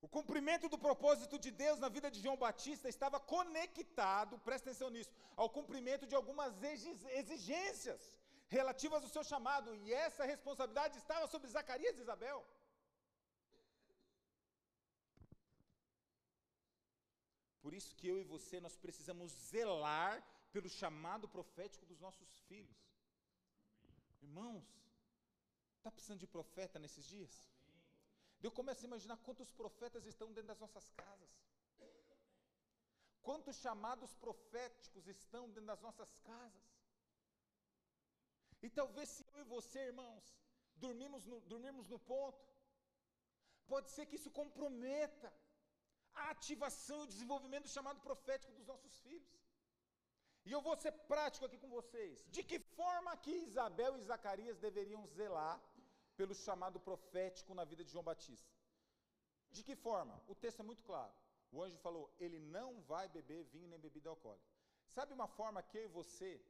[0.05, 4.89] O cumprimento do propósito de Deus na vida de João Batista estava conectado, presta atenção
[4.95, 5.11] nisso,
[5.41, 6.53] ao cumprimento de algumas
[7.21, 8.01] exigências
[8.57, 12.39] relativas ao seu chamado, e essa responsabilidade estava sobre Zacarias e Isabel.
[17.63, 20.15] Por isso que eu e você nós precisamos zelar
[20.51, 22.79] pelo chamado profético dos nossos filhos.
[24.21, 24.67] Irmãos,
[25.77, 27.35] está precisando de profeta nesses dias?
[28.45, 31.31] Eu começo a imaginar quantos profetas estão dentro das nossas casas.
[33.21, 36.67] Quantos chamados proféticos estão dentro das nossas casas.
[38.63, 40.23] E talvez se eu e você, irmãos,
[40.75, 42.43] dormimos no, dormirmos no ponto,
[43.67, 45.31] pode ser que isso comprometa
[46.13, 49.40] a ativação e o desenvolvimento do chamado profético dos nossos filhos.
[50.45, 52.25] E eu vou ser prático aqui com vocês.
[52.35, 55.61] De que forma que Isabel e Zacarias deveriam zelar
[56.17, 58.51] pelo chamado profético na vida de João Batista.
[59.51, 60.21] De que forma?
[60.27, 61.13] O texto é muito claro.
[61.51, 64.49] O anjo falou: ele não vai beber vinho nem bebida alcoólica.
[64.87, 66.41] Sabe uma forma que eu e você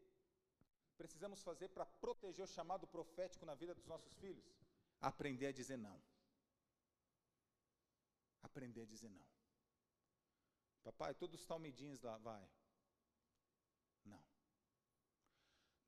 [0.97, 4.45] precisamos fazer para proteger o chamado profético na vida dos nossos filhos?
[5.01, 5.99] Aprender a dizer não.
[8.43, 9.25] Aprender a dizer não.
[10.83, 12.47] Papai, todos os talmidinhos lá, vai.
[14.05, 14.23] Não.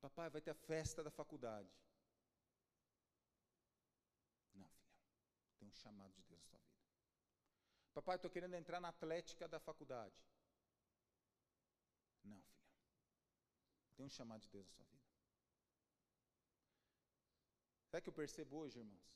[0.04, 1.72] Papai, vai ter a festa da faculdade.
[5.62, 7.00] um chamado de Deus na sua vida.
[7.94, 10.14] Papai, estou querendo entrar na atlética da faculdade.
[12.22, 12.68] Não, filho.
[13.96, 15.08] Tem um chamado de Deus na sua vida.
[17.88, 19.08] Sabe que eu percebo hoje, irmãos?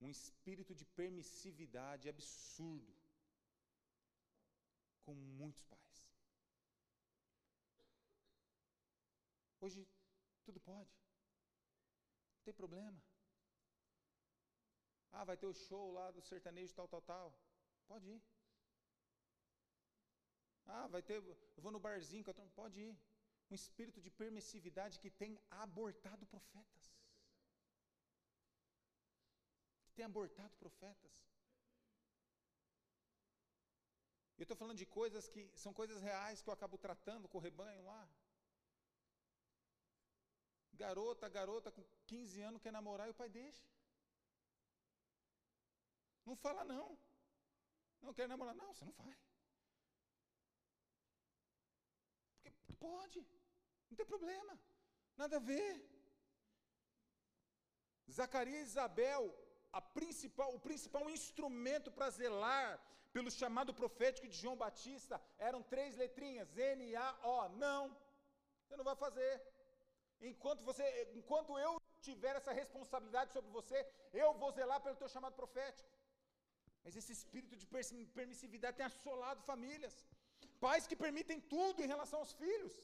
[0.00, 2.94] Um espírito de permissividade absurdo
[5.04, 6.07] com muitos pais.
[9.60, 9.86] Hoje
[10.44, 10.90] tudo pode.
[12.36, 13.00] Não tem problema.
[15.10, 17.28] Ah, vai ter o show lá do sertanejo tal, tal, tal.
[17.86, 18.22] Pode ir.
[20.66, 21.16] Ah, vai ter,
[21.56, 22.96] eu vou no barzinho, pode ir.
[23.50, 26.92] Um espírito de permissividade que tem abortado profetas.
[29.86, 31.12] Que tem abortado profetas.
[34.36, 37.40] Eu estou falando de coisas que são coisas reais que eu acabo tratando com o
[37.40, 38.08] rebanho lá.
[40.84, 43.64] Garota, garota com 15 anos quer namorar e o pai deixa.
[46.28, 46.86] Não fala não.
[48.02, 48.54] Não quer namorar.
[48.54, 49.16] Não, você não vai.
[52.32, 53.20] Porque pode.
[53.88, 54.54] Não tem problema.
[55.16, 55.72] Nada a ver.
[58.18, 59.22] Zacarias e Isabel,
[59.94, 62.80] principal, o principal instrumento para zelar
[63.12, 67.48] pelo chamado profético de João Batista eram três letrinhas: N, A, O.
[67.64, 67.82] Não,
[68.62, 69.32] você não vai fazer.
[70.20, 75.34] Enquanto, você, enquanto eu tiver essa responsabilidade sobre você, eu vou zelar pelo teu chamado
[75.34, 75.88] profético.
[76.84, 80.04] Mas esse espírito de permissividade tem assolado famílias.
[80.60, 82.74] Pais que permitem tudo em relação aos filhos.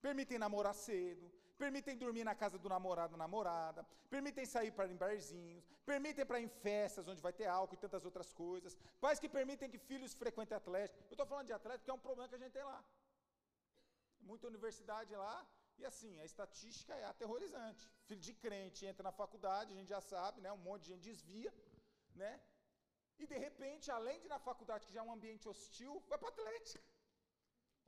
[0.00, 4.96] Permitem namorar cedo, permitem dormir na casa do namorado ou namorada, permitem sair para em
[4.96, 8.76] barzinhos, permitem para ir em festas onde vai ter álcool e tantas outras coisas.
[9.00, 11.02] Pais que permitem que filhos frequentem atlético.
[11.10, 12.82] Eu estou falando de atlético porque é um problema que a gente tem lá.
[14.20, 15.44] Muita universidade lá,
[15.78, 17.82] e assim, a estatística é aterrorizante.
[18.08, 20.50] Filho de crente entra na faculdade, a gente já sabe, né?
[20.52, 21.52] Um monte de gente desvia,
[22.22, 22.32] né?
[23.18, 26.28] E de repente, além de na faculdade, que já é um ambiente hostil, vai para
[26.28, 26.84] atlética.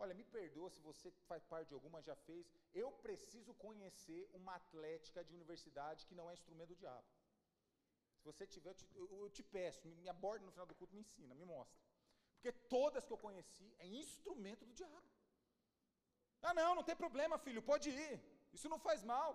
[0.03, 2.47] Olha, me perdoa se você faz parte de alguma, já fez.
[2.73, 7.07] Eu preciso conhecer uma atlética de universidade que não é instrumento do diabo.
[8.19, 10.75] Se você tiver, eu te, eu, eu te peço, me, me aborda no final do
[10.75, 11.79] culto, me ensina, me mostra.
[12.35, 15.10] Porque todas que eu conheci é instrumento do diabo.
[16.43, 18.15] Ah, não, não tem problema, filho, pode ir.
[18.57, 19.31] Isso não faz mal.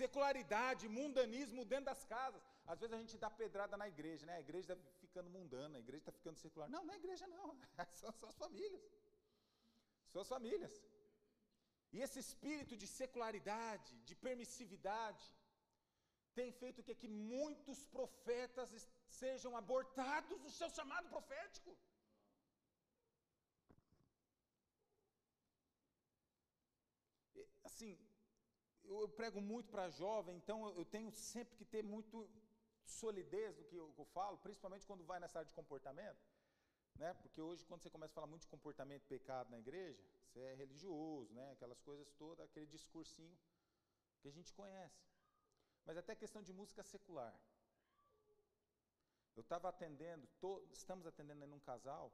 [0.00, 2.42] Secularidade, mundanismo dentro das casas.
[2.66, 4.36] Às vezes a gente dá pedrada na igreja, né?
[4.36, 6.68] A igreja está ficando mundana, a igreja está ficando secular.
[6.68, 7.46] Não, não é igreja, não.
[8.00, 8.84] São, são as famílias.
[10.12, 10.74] São as famílias.
[11.92, 15.24] E esse espírito de secularidade, de permissividade,
[16.38, 18.70] tem feito que, que muitos profetas
[19.20, 21.76] sejam abortados no seu chamado profético.
[27.80, 27.98] Assim,
[28.84, 32.28] eu prego muito para jovem, então eu tenho sempre que ter muito
[32.84, 36.20] solidez do que eu, que eu falo, principalmente quando vai nessa área de comportamento,
[36.94, 37.14] né?
[37.14, 40.54] Porque hoje quando você começa a falar muito de comportamento pecado na igreja, você é
[40.54, 41.52] religioso, né?
[41.52, 43.38] Aquelas coisas todas, aquele discursinho
[44.20, 45.02] que a gente conhece.
[45.86, 47.34] Mas até questão de música secular.
[49.34, 52.12] Eu estava atendendo, tô, estamos atendendo em um casal,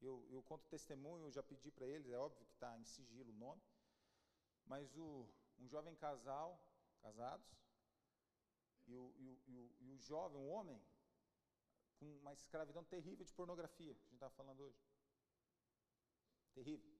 [0.00, 3.30] eu, eu conto testemunho, eu já pedi para eles, é óbvio que está em sigilo
[3.30, 3.60] o nome,
[4.68, 5.26] mas o,
[5.58, 6.60] um jovem casal,
[7.00, 7.50] casados,
[8.86, 10.80] e o, e, o, e, o, e o jovem, um homem,
[11.98, 14.80] com uma escravidão terrível de pornografia, que a gente está falando hoje.
[16.54, 16.98] Terrível.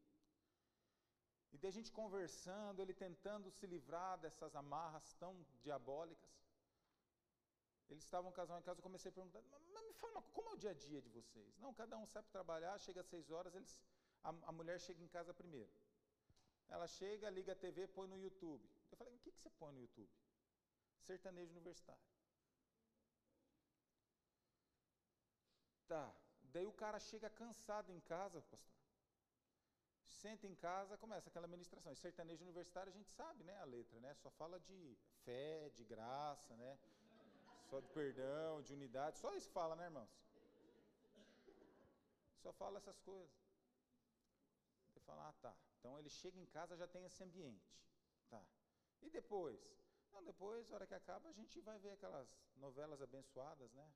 [1.53, 6.31] E de a gente conversando, ele tentando se livrar dessas amarras tão diabólicas.
[7.89, 9.41] Eles estavam casal em casa, eu comecei a perguntar,
[9.73, 11.59] mas me fala, como é o dia a dia de vocês?
[11.59, 13.81] Não, cada um sai para trabalhar, chega às seis horas, eles,
[14.23, 15.71] a, a, mulher chega em casa primeiro.
[16.69, 18.69] Ela chega, liga a TV, põe no YouTube.
[18.91, 20.11] Eu falei, o que, que você põe no YouTube?
[21.09, 22.07] sertanejo universitário.
[25.87, 26.05] Tá,
[26.55, 28.77] daí o cara chega cansado em casa, pastor.
[30.05, 31.93] Senta em casa, começa aquela ministração.
[31.93, 34.13] E sertanejo universitário a gente sabe, né, a letra, né?
[34.15, 36.79] Só fala de fé, de graça, né?
[37.71, 40.11] Só de perdão, de unidade, só isso fala, né, irmãos?
[42.43, 43.31] Só fala essas coisas.
[44.89, 45.55] Você fala, ah, tá.
[45.79, 47.73] Então ele chega em casa já tem esse ambiente.
[48.29, 48.45] Tá.
[49.01, 49.61] E depois?
[50.09, 53.93] Então, depois, hora que acaba, a gente vai ver aquelas novelas abençoadas, né?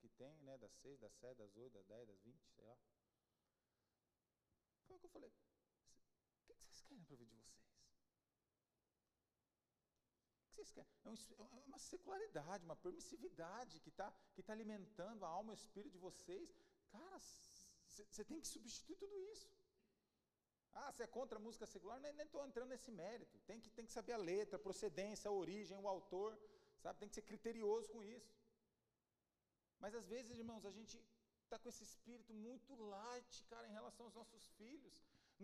[0.00, 0.58] Que tem, né?
[0.58, 2.76] Das seis, das sete, das oito, das dez, das vinte, sei lá.
[4.86, 5.30] Foi o que eu falei.
[5.30, 7.62] O que vocês querem para a vida de vocês?
[10.40, 10.90] O que vocês querem?
[11.04, 11.14] É, um,
[11.58, 15.92] é uma secularidade, uma permissividade que está que tá alimentando a alma e o espírito
[15.92, 16.52] de vocês.
[16.90, 19.48] Cara, você tem que substituir tudo isso.
[20.74, 22.00] Ah, você é contra a música secular?
[22.00, 23.38] Nem estou entrando nesse mérito.
[23.40, 26.38] Tem que, tem que saber a letra, a procedência, a origem, o autor,
[26.82, 26.98] sabe?
[26.98, 28.34] Tem que ser criterioso com isso.
[29.78, 30.98] Mas às vezes, irmãos, a gente
[31.44, 34.94] está com esse espírito muito light, cara, em relação aos nossos filhos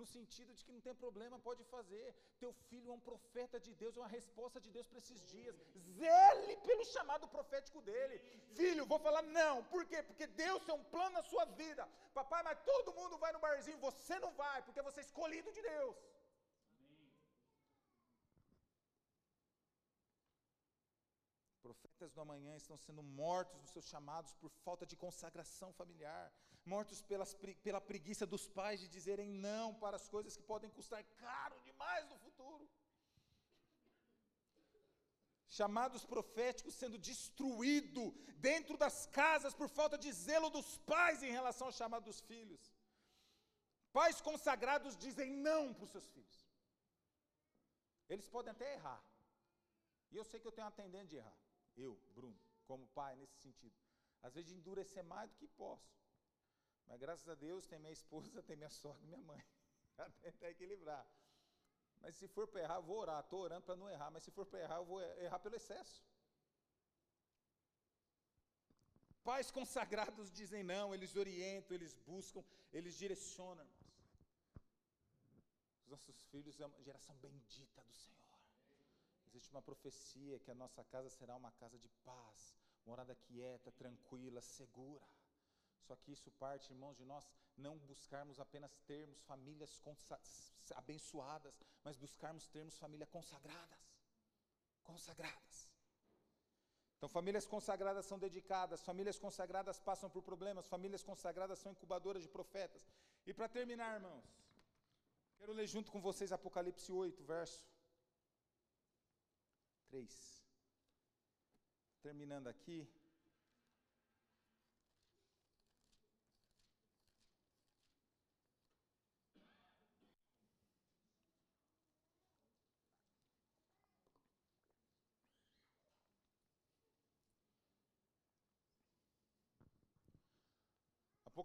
[0.00, 2.06] no sentido de que não tem problema, pode fazer.
[2.42, 5.56] Teu filho é um profeta de Deus, é uma resposta de Deus para esses dias.
[5.98, 8.18] Zele pelo chamado profético dele.
[8.58, 9.56] Filho, vou falar não.
[9.74, 10.02] Por quê?
[10.02, 11.86] Porque Deus tem um plano na sua vida.
[12.20, 15.62] Papai, mas todo mundo vai no barzinho, você não vai, porque você é escolhido de
[15.72, 15.96] Deus.
[16.80, 17.12] Amém.
[21.62, 26.32] Profeta profetas do amanhã estão sendo mortos nos seus chamados por falta de consagração familiar,
[26.64, 27.34] mortos pelas,
[27.66, 32.08] pela preguiça dos pais de dizerem não para as coisas que podem custar caro demais
[32.08, 32.68] no futuro.
[35.48, 38.12] Chamados proféticos sendo destruídos
[38.48, 42.62] dentro das casas por falta de zelo dos pais em relação ao chamado dos filhos.
[43.92, 46.38] Pais consagrados dizem não para os seus filhos.
[48.08, 49.02] Eles podem até errar.
[50.12, 51.47] E eu sei que eu tenho uma tendência de errar.
[51.86, 53.76] Eu, Bruno, como pai, nesse sentido.
[54.22, 55.90] Às vezes de endurecer mais do que posso.
[56.86, 59.42] Mas graças a Deus tem minha esposa, tem minha sogra e minha mãe.
[60.38, 61.06] Para equilibrar.
[62.00, 63.20] Mas se for para errar, eu vou orar.
[63.20, 64.10] Estou orando para não errar.
[64.10, 66.04] Mas se for para errar, eu vou errar pelo excesso.
[69.24, 73.78] Pais consagrados dizem não, eles orientam, eles buscam, eles direcionam, irmãos.
[75.82, 78.17] Os nossos filhos é uma geração bendita do Senhor.
[79.38, 84.40] Existe uma profecia que a nossa casa será uma casa de paz, morada quieta, tranquila,
[84.42, 85.06] segura.
[85.86, 87.24] Só que isso parte, irmãos, de nós
[87.56, 89.70] não buscarmos apenas termos famílias
[90.74, 93.78] abençoadas, mas buscarmos termos famílias consagradas.
[94.82, 95.70] Consagradas.
[96.96, 102.28] Então, famílias consagradas são dedicadas, famílias consagradas passam por problemas, famílias consagradas são incubadoras de
[102.28, 102.90] profetas.
[103.24, 104.24] E para terminar, irmãos,
[105.36, 107.77] quero ler junto com vocês Apocalipse 8, verso
[109.90, 110.44] 3.
[112.02, 112.88] Terminando aqui.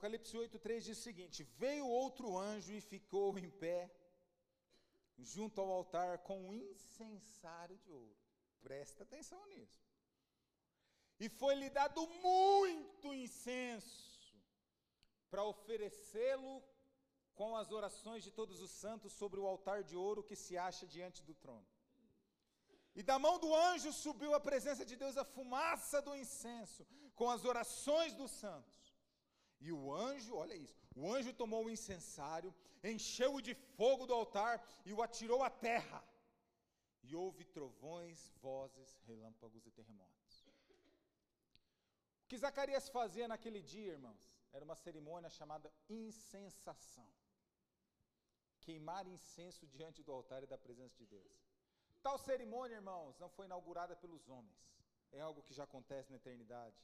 [0.04, 3.92] Apocalipse 8,3 diz o seguinte: Veio outro anjo e ficou em pé
[5.18, 8.23] junto ao altar com um incensário de ouro.
[8.68, 9.84] Presta atenção nisso.
[11.20, 14.34] E foi-lhe dado muito incenso
[15.30, 16.64] para oferecê-lo
[17.36, 20.86] com as orações de todos os santos sobre o altar de ouro que se acha
[20.96, 21.68] diante do trono.
[22.96, 26.86] E da mão do anjo subiu a presença de Deus a fumaça do incenso,
[27.16, 28.80] com as orações dos santos.
[29.60, 32.54] E o anjo, olha isso, o anjo tomou o incensário,
[32.84, 36.04] encheu-o de fogo do altar e o atirou à terra
[37.04, 40.46] e houve trovões, vozes, relâmpagos e terremotos.
[42.24, 44.24] O que Zacarias fazia naquele dia, irmãos,
[44.54, 47.08] era uma cerimônia chamada incensação.
[48.62, 51.32] Queimar incenso diante do altar e da presença de Deus.
[52.02, 54.62] Tal cerimônia, irmãos, não foi inaugurada pelos homens.
[55.12, 56.82] É algo que já acontece na eternidade,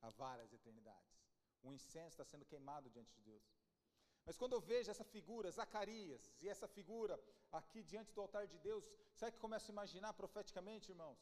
[0.00, 1.20] há várias eternidades.
[1.62, 3.44] O incenso está sendo queimado diante de Deus.
[4.24, 7.14] Mas quando eu vejo essa figura, Zacarias, e essa figura
[7.50, 11.20] aqui diante do altar de Deus, sabe que começo a imaginar profeticamente, irmãos?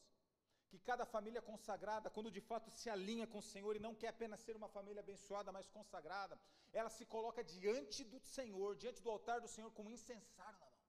[0.70, 4.08] Que cada família consagrada, quando de fato se alinha com o Senhor e não quer
[4.08, 6.38] apenas ser uma família abençoada, mas consagrada,
[6.72, 10.66] ela se coloca diante do Senhor, diante do altar do Senhor, com um incensário na
[10.66, 10.80] mão.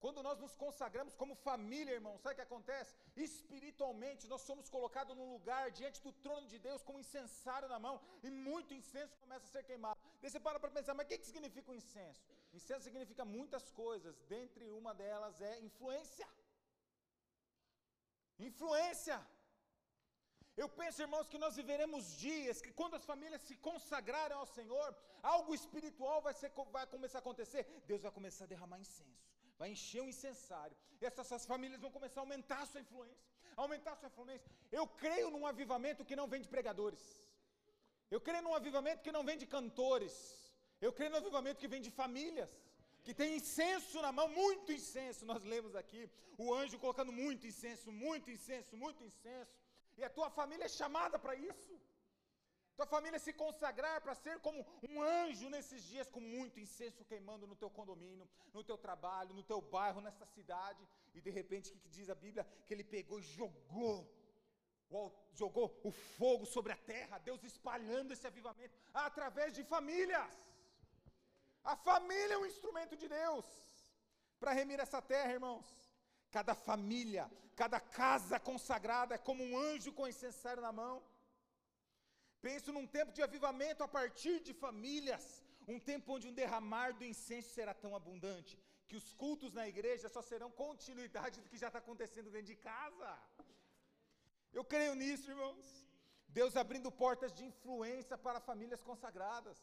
[0.00, 2.94] Quando nós nos consagramos como família, irmão, sabe o que acontece?
[3.16, 7.80] Espiritualmente, nós somos colocados num lugar diante do trono de Deus com um incensário na
[7.86, 9.98] mão e muito incenso começa a ser queimado.
[10.20, 12.28] Daí você para para pensar, mas o que, que significa o incenso?
[12.58, 16.28] Incenso significa muitas coisas, dentre uma delas é influência.
[18.38, 19.18] Influência.
[20.56, 24.88] Eu penso, irmãos, que nós viveremos dias que, quando as famílias se consagrarem ao Senhor,
[25.22, 27.62] algo espiritual vai, ser, vai começar a acontecer.
[27.86, 30.76] Deus vai começar a derramar incenso vai encher um incensário.
[31.00, 33.28] E essas, essas, famílias vão começar a aumentar a sua influência.
[33.56, 34.50] Aumentar a sua influência.
[34.70, 37.27] Eu creio num avivamento que não vem de pregadores.
[38.10, 40.14] Eu creio num avivamento que não vem de cantores.
[40.80, 42.50] Eu creio num avivamento que vem de famílias.
[43.04, 45.26] Que tem incenso na mão, muito incenso.
[45.32, 46.02] Nós lemos aqui
[46.36, 49.54] o anjo colocando muito incenso, muito incenso, muito incenso.
[49.98, 51.74] E a tua família é chamada para isso
[52.78, 57.44] tua família se consagrar para ser como um anjo nesses dias, com muito incenso queimando
[57.44, 61.72] no teu condomínio, no teu trabalho, no teu bairro, nessa cidade, e de repente, o
[61.72, 62.46] que, que diz a Bíblia?
[62.64, 64.08] Que ele pegou e jogou,
[65.40, 70.34] jogou o fogo sobre a terra, Deus espalhando esse avivamento através de famílias.
[71.64, 73.46] A família é um instrumento de Deus
[74.40, 75.66] para remir essa terra, irmãos.
[76.30, 81.02] Cada família, cada casa consagrada é como um anjo com incensário na mão
[82.46, 85.24] Penso num tempo de avivamento a partir de famílias,
[85.66, 88.52] um tempo onde um derramar do incenso será tão abundante
[88.86, 92.56] que os cultos na igreja só serão continuidade do que já está acontecendo dentro de
[92.56, 93.10] casa.
[94.52, 95.66] Eu creio nisso, irmãos.
[96.28, 99.58] Deus abrindo portas de influência para famílias consagradas.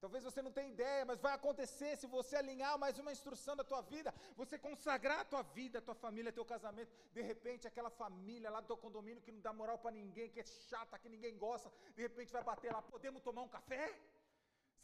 [0.00, 3.64] Talvez você não tenha ideia, mas vai acontecer se você alinhar mais uma instrução da
[3.64, 6.92] tua vida, você consagrar a tua vida, a tua família, teu casamento.
[7.12, 10.40] De repente, aquela família lá do teu condomínio que não dá moral para ninguém, que
[10.40, 13.98] é chata, que ninguém gosta, de repente vai bater lá, podemos tomar um café?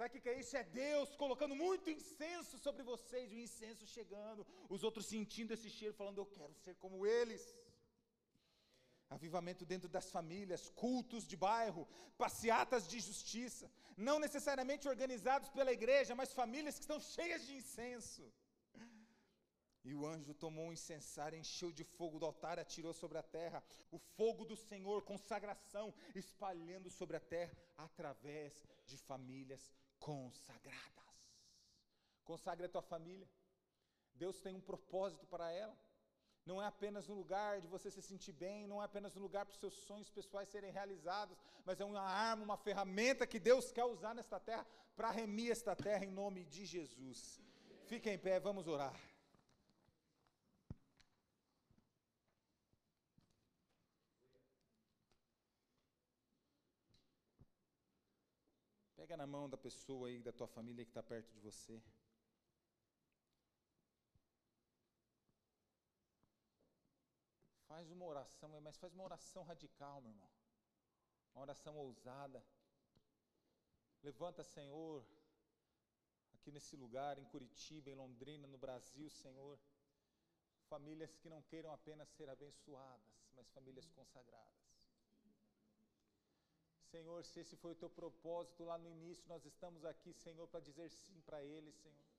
[0.01, 0.57] Sabe o que, é isso?
[0.57, 5.93] É Deus colocando muito incenso sobre vocês, o incenso chegando, os outros sentindo esse cheiro,
[5.93, 7.55] falando: Eu quero ser como eles
[9.11, 11.87] avivamento dentro das famílias, cultos de bairro,
[12.17, 18.33] passeatas de justiça, não necessariamente organizados pela igreja, mas famílias que estão cheias de incenso.
[19.83, 23.63] E o anjo tomou um incensário, encheu de fogo do altar, atirou sobre a terra,
[23.91, 30.81] o fogo do Senhor, consagração, espalhando sobre a terra, através de famílias consagradas.
[32.23, 33.29] Consagre a tua família.
[34.15, 35.77] Deus tem um propósito para ela
[36.47, 39.45] não é apenas um lugar de você se sentir bem, não é apenas um lugar
[39.45, 43.71] para os seus sonhos pessoais serem realizados, mas é uma arma, uma ferramenta que Deus
[43.71, 44.67] quer usar nesta terra
[44.97, 47.41] para remir esta terra em nome de Jesus.
[47.87, 48.95] Fique em pé, vamos orar.
[58.97, 61.83] Pega na mão da pessoa aí, da tua família que está perto de você.
[67.81, 70.31] Faz uma oração, mas faz uma oração radical, meu irmão.
[71.35, 72.45] Uma oração ousada.
[74.03, 75.03] Levanta, Senhor,
[76.35, 79.59] aqui nesse lugar, em Curitiba, em Londrina, no Brasil, Senhor.
[80.69, 84.61] Famílias que não queiram apenas ser abençoadas, mas famílias consagradas.
[86.91, 90.61] Senhor, se esse foi o teu propósito lá no início, nós estamos aqui, Senhor, para
[90.61, 92.10] dizer sim para eles, Senhor.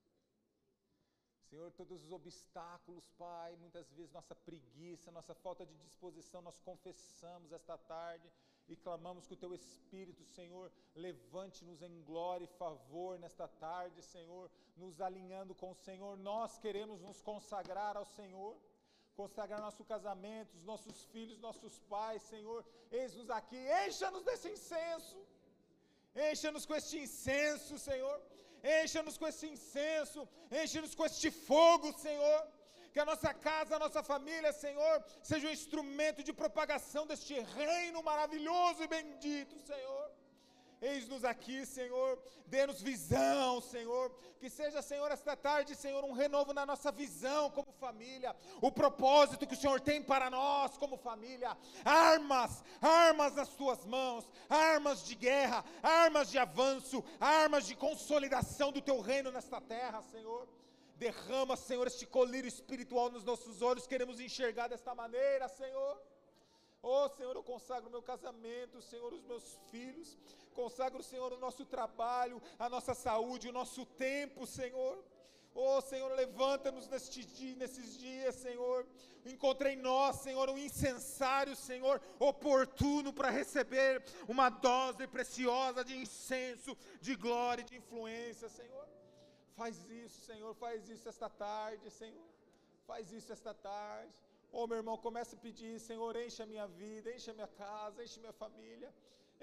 [1.51, 7.51] Senhor, todos os obstáculos, Pai, muitas vezes nossa preguiça, nossa falta de disposição, nós confessamos
[7.51, 8.31] esta tarde
[8.69, 14.49] e clamamos que o Teu Espírito, Senhor, levante-nos em glória e favor nesta tarde, Senhor,
[14.77, 16.17] nos alinhando com o Senhor.
[16.17, 18.55] Nós queremos nos consagrar ao Senhor,
[19.13, 22.65] consagrar nosso casamento, os nossos filhos, nossos pais, Senhor.
[22.89, 25.19] Eis-nos aqui, encha-nos desse incenso,
[26.15, 28.30] encha-nos com este incenso, Senhor
[28.63, 32.41] encha-nos com esse incenso, enche-nos com este fogo, Senhor.
[32.93, 38.03] Que a nossa casa, a nossa família, Senhor, seja um instrumento de propagação deste reino
[38.03, 39.90] maravilhoso e bendito, Senhor.
[40.81, 42.19] Eis-nos aqui, Senhor.
[42.47, 44.11] Dê-nos visão, Senhor.
[44.39, 48.35] Que seja, Senhor, esta tarde, Senhor, um renovo na nossa visão como família.
[48.59, 51.55] O propósito que o Senhor tem para nós como família.
[51.85, 54.27] Armas, armas nas tuas mãos.
[54.49, 60.47] Armas de guerra, armas de avanço, armas de consolidação do teu reino nesta terra, Senhor.
[60.95, 63.85] Derrama, Senhor, este colírio espiritual nos nossos olhos.
[63.85, 66.01] Queremos enxergar desta maneira, Senhor.
[66.81, 70.17] Oh, Senhor, eu consagro meu casamento, Senhor, os meus filhos.
[70.51, 75.03] Consagro, Senhor, o nosso trabalho, a nossa saúde, o nosso tempo, Senhor.
[75.53, 78.87] Oh, Senhor, levanta-nos dia, nesses dias, Senhor.
[79.25, 86.77] Encontre em nós, Senhor, um incensário, Senhor, oportuno para receber uma dose preciosa de incenso,
[87.01, 88.87] de glória e de influência, Senhor.
[89.55, 92.29] Faz isso, Senhor, faz isso esta tarde, Senhor.
[92.87, 94.11] Faz isso esta tarde.
[94.51, 98.03] Oh, meu irmão, comece a pedir, Senhor, enche a minha vida, enche a minha casa,
[98.03, 98.93] enche a minha família.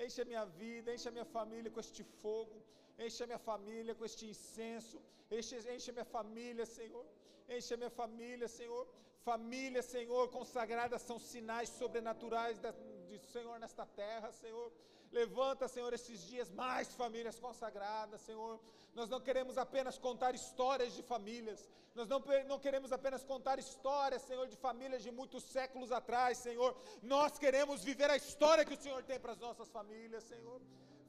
[0.04, 2.56] Enche a minha vida, enche a minha família com este fogo,
[3.04, 4.96] enche a minha família com este incenso,
[5.36, 7.04] enche, enche a minha família, Senhor,
[7.48, 8.86] enche a minha família, Senhor.
[9.30, 12.70] Família, Senhor, consagradas são sinais sobrenaturais da,
[13.08, 14.72] de Senhor nesta terra, Senhor.
[15.10, 18.60] Levanta, Senhor, esses dias mais famílias consagradas, Senhor.
[18.94, 24.22] Nós não queremos apenas contar histórias de famílias, nós não, não queremos apenas contar histórias,
[24.22, 26.76] Senhor, de famílias de muitos séculos atrás, Senhor.
[27.02, 30.60] Nós queremos viver a história que o Senhor tem para as nossas famílias, Senhor.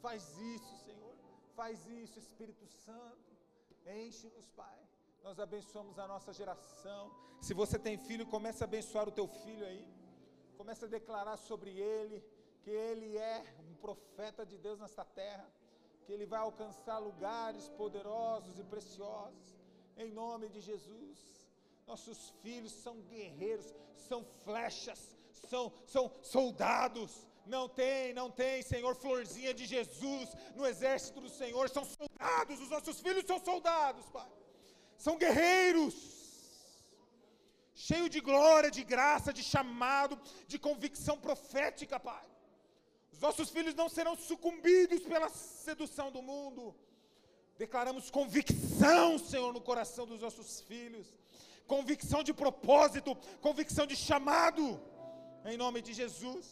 [0.02, 1.16] Faz isso, Senhor.
[1.56, 3.30] Faz isso, Espírito Santo.
[3.86, 4.80] Enche-nos, Pai.
[5.24, 7.12] Nós abençoamos a nossa geração.
[7.42, 9.86] Se você tem filho, comece a abençoar o teu filho aí.
[10.58, 12.24] Comece a declarar sobre ele
[12.62, 13.44] que ele é
[13.86, 15.48] profeta de Deus nesta terra,
[16.06, 19.48] que ele vai alcançar lugares poderosos e preciosos
[20.04, 21.18] em nome de Jesus.
[21.86, 23.68] Nossos filhos são guerreiros,
[24.08, 25.00] são flechas,
[25.50, 27.12] são, são soldados.
[27.46, 31.68] Não tem, não tem, Senhor, florzinha de Jesus no exército do Senhor.
[31.70, 34.30] São soldados, os nossos filhos são soldados, Pai.
[34.98, 35.96] São guerreiros,
[37.74, 42.29] cheio de glória, de graça, de chamado, de convicção profética, Pai.
[43.20, 46.64] Os nossos filhos não serão sucumbidos pela sedução do mundo
[47.64, 51.08] Declaramos convicção, Senhor, no coração dos nossos filhos.
[51.68, 54.64] Convicção de propósito, convicção de chamado.
[55.44, 56.46] Em nome de Jesus.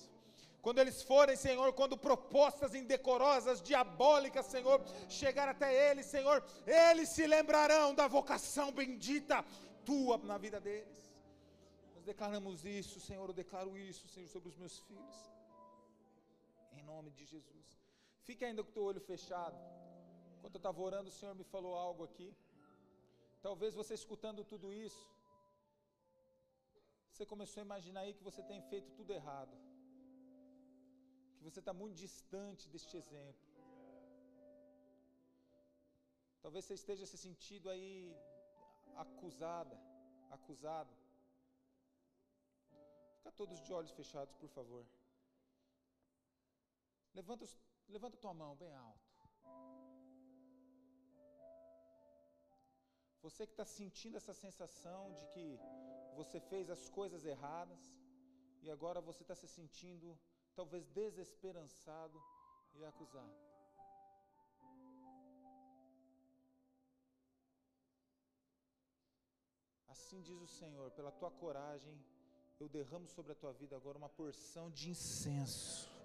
[0.61, 7.25] quando eles forem, Senhor, quando propostas indecorosas, diabólicas, Senhor, chegar até eles, Senhor, eles se
[7.25, 9.45] lembrarão da vocação bendita
[9.85, 10.99] tua na vida deles.
[11.95, 15.36] Nós declaramos isso, Senhor, eu declaro isso, Senhor, sobre os meus filhos.
[16.91, 17.67] Nome de Jesus.
[18.27, 19.57] Fique ainda com o teu olho fechado.
[20.35, 22.29] Enquanto eu estava orando, o Senhor me falou algo aqui.
[23.47, 25.03] Talvez você escutando tudo isso,
[27.11, 29.55] você começou a imaginar aí que você tem feito tudo errado.
[31.35, 33.47] Que você está muito distante deste exemplo.
[36.43, 37.89] Talvez você esteja se sentindo aí
[39.03, 39.77] acusada,
[40.37, 40.93] acusado.
[43.17, 44.85] Fica todos de olhos fechados, por favor.
[47.13, 47.45] Levanta,
[47.87, 49.07] levanta tua mão bem alto.
[53.21, 55.59] Você que está sentindo essa sensação de que
[56.15, 57.79] você fez as coisas erradas
[58.61, 60.17] e agora você está se sentindo
[60.55, 62.21] talvez desesperançado
[62.73, 63.35] e acusado.
[69.87, 71.99] Assim diz o Senhor, pela tua coragem,
[72.59, 75.96] eu derramo sobre a tua vida agora uma porção de incenso.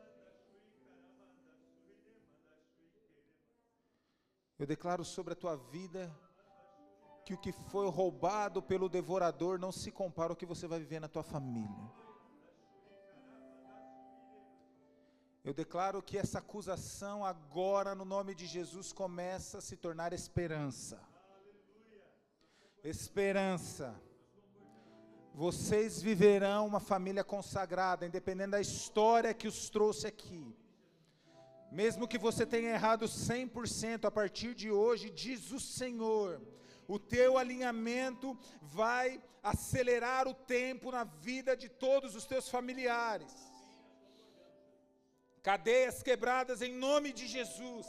[4.63, 6.03] Eu declaro sobre a tua vida
[7.25, 11.01] que o que foi roubado pelo devorador não se compara ao que você vai viver
[11.01, 11.91] na tua família.
[15.43, 21.03] Eu declaro que essa acusação agora, no nome de Jesus, começa a se tornar esperança.
[22.85, 24.01] Esperança.
[25.35, 30.57] Vocês viverão uma família consagrada, independente da história que os trouxe aqui.
[31.81, 36.31] Mesmo que você tenha errado 100%, a partir de hoje, diz o Senhor,
[36.87, 39.07] o teu alinhamento vai
[39.43, 43.33] acelerar o tempo na vida de todos os teus familiares.
[45.43, 47.87] Cadeias quebradas em nome de Jesus.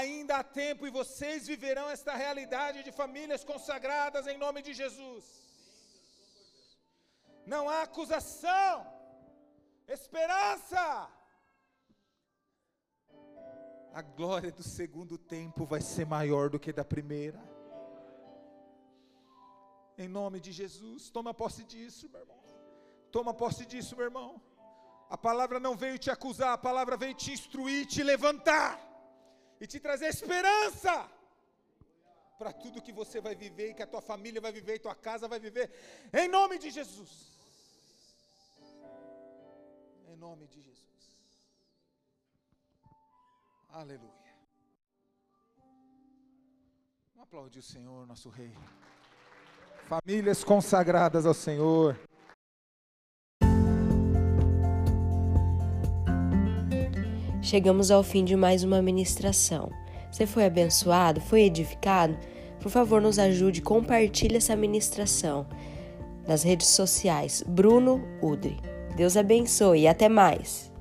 [0.00, 5.26] Ainda há tempo e vocês viverão esta realidade de famílias consagradas em nome de Jesus.
[7.54, 8.74] Não há acusação,
[9.98, 10.86] esperança
[13.94, 17.40] a glória do segundo tempo vai ser maior do que da primeira.
[19.96, 22.42] Em nome de Jesus, toma posse disso, meu irmão.
[23.12, 24.42] Toma posse disso, meu irmão.
[25.08, 28.80] A palavra não veio te acusar, a palavra veio te instruir, te levantar
[29.60, 31.08] e te trazer esperança
[32.36, 34.96] para tudo que você vai viver e que a tua família vai viver e tua
[34.96, 35.70] casa vai viver.
[36.12, 37.12] Em nome de Jesus.
[40.08, 40.93] Em nome de Jesus.
[43.74, 43.98] Aleluia.
[47.12, 48.52] Vamos aplaudir o Senhor, nosso Rei.
[49.88, 51.98] Famílias consagradas ao Senhor.
[57.42, 59.72] Chegamos ao fim de mais uma ministração.
[60.08, 61.20] Você foi abençoado?
[61.20, 62.16] Foi edificado?
[62.60, 65.48] Por favor, nos ajude, compartilhe essa ministração
[66.28, 67.42] nas redes sociais.
[67.44, 68.56] Bruno Udre.
[68.94, 70.72] Deus abençoe e até mais.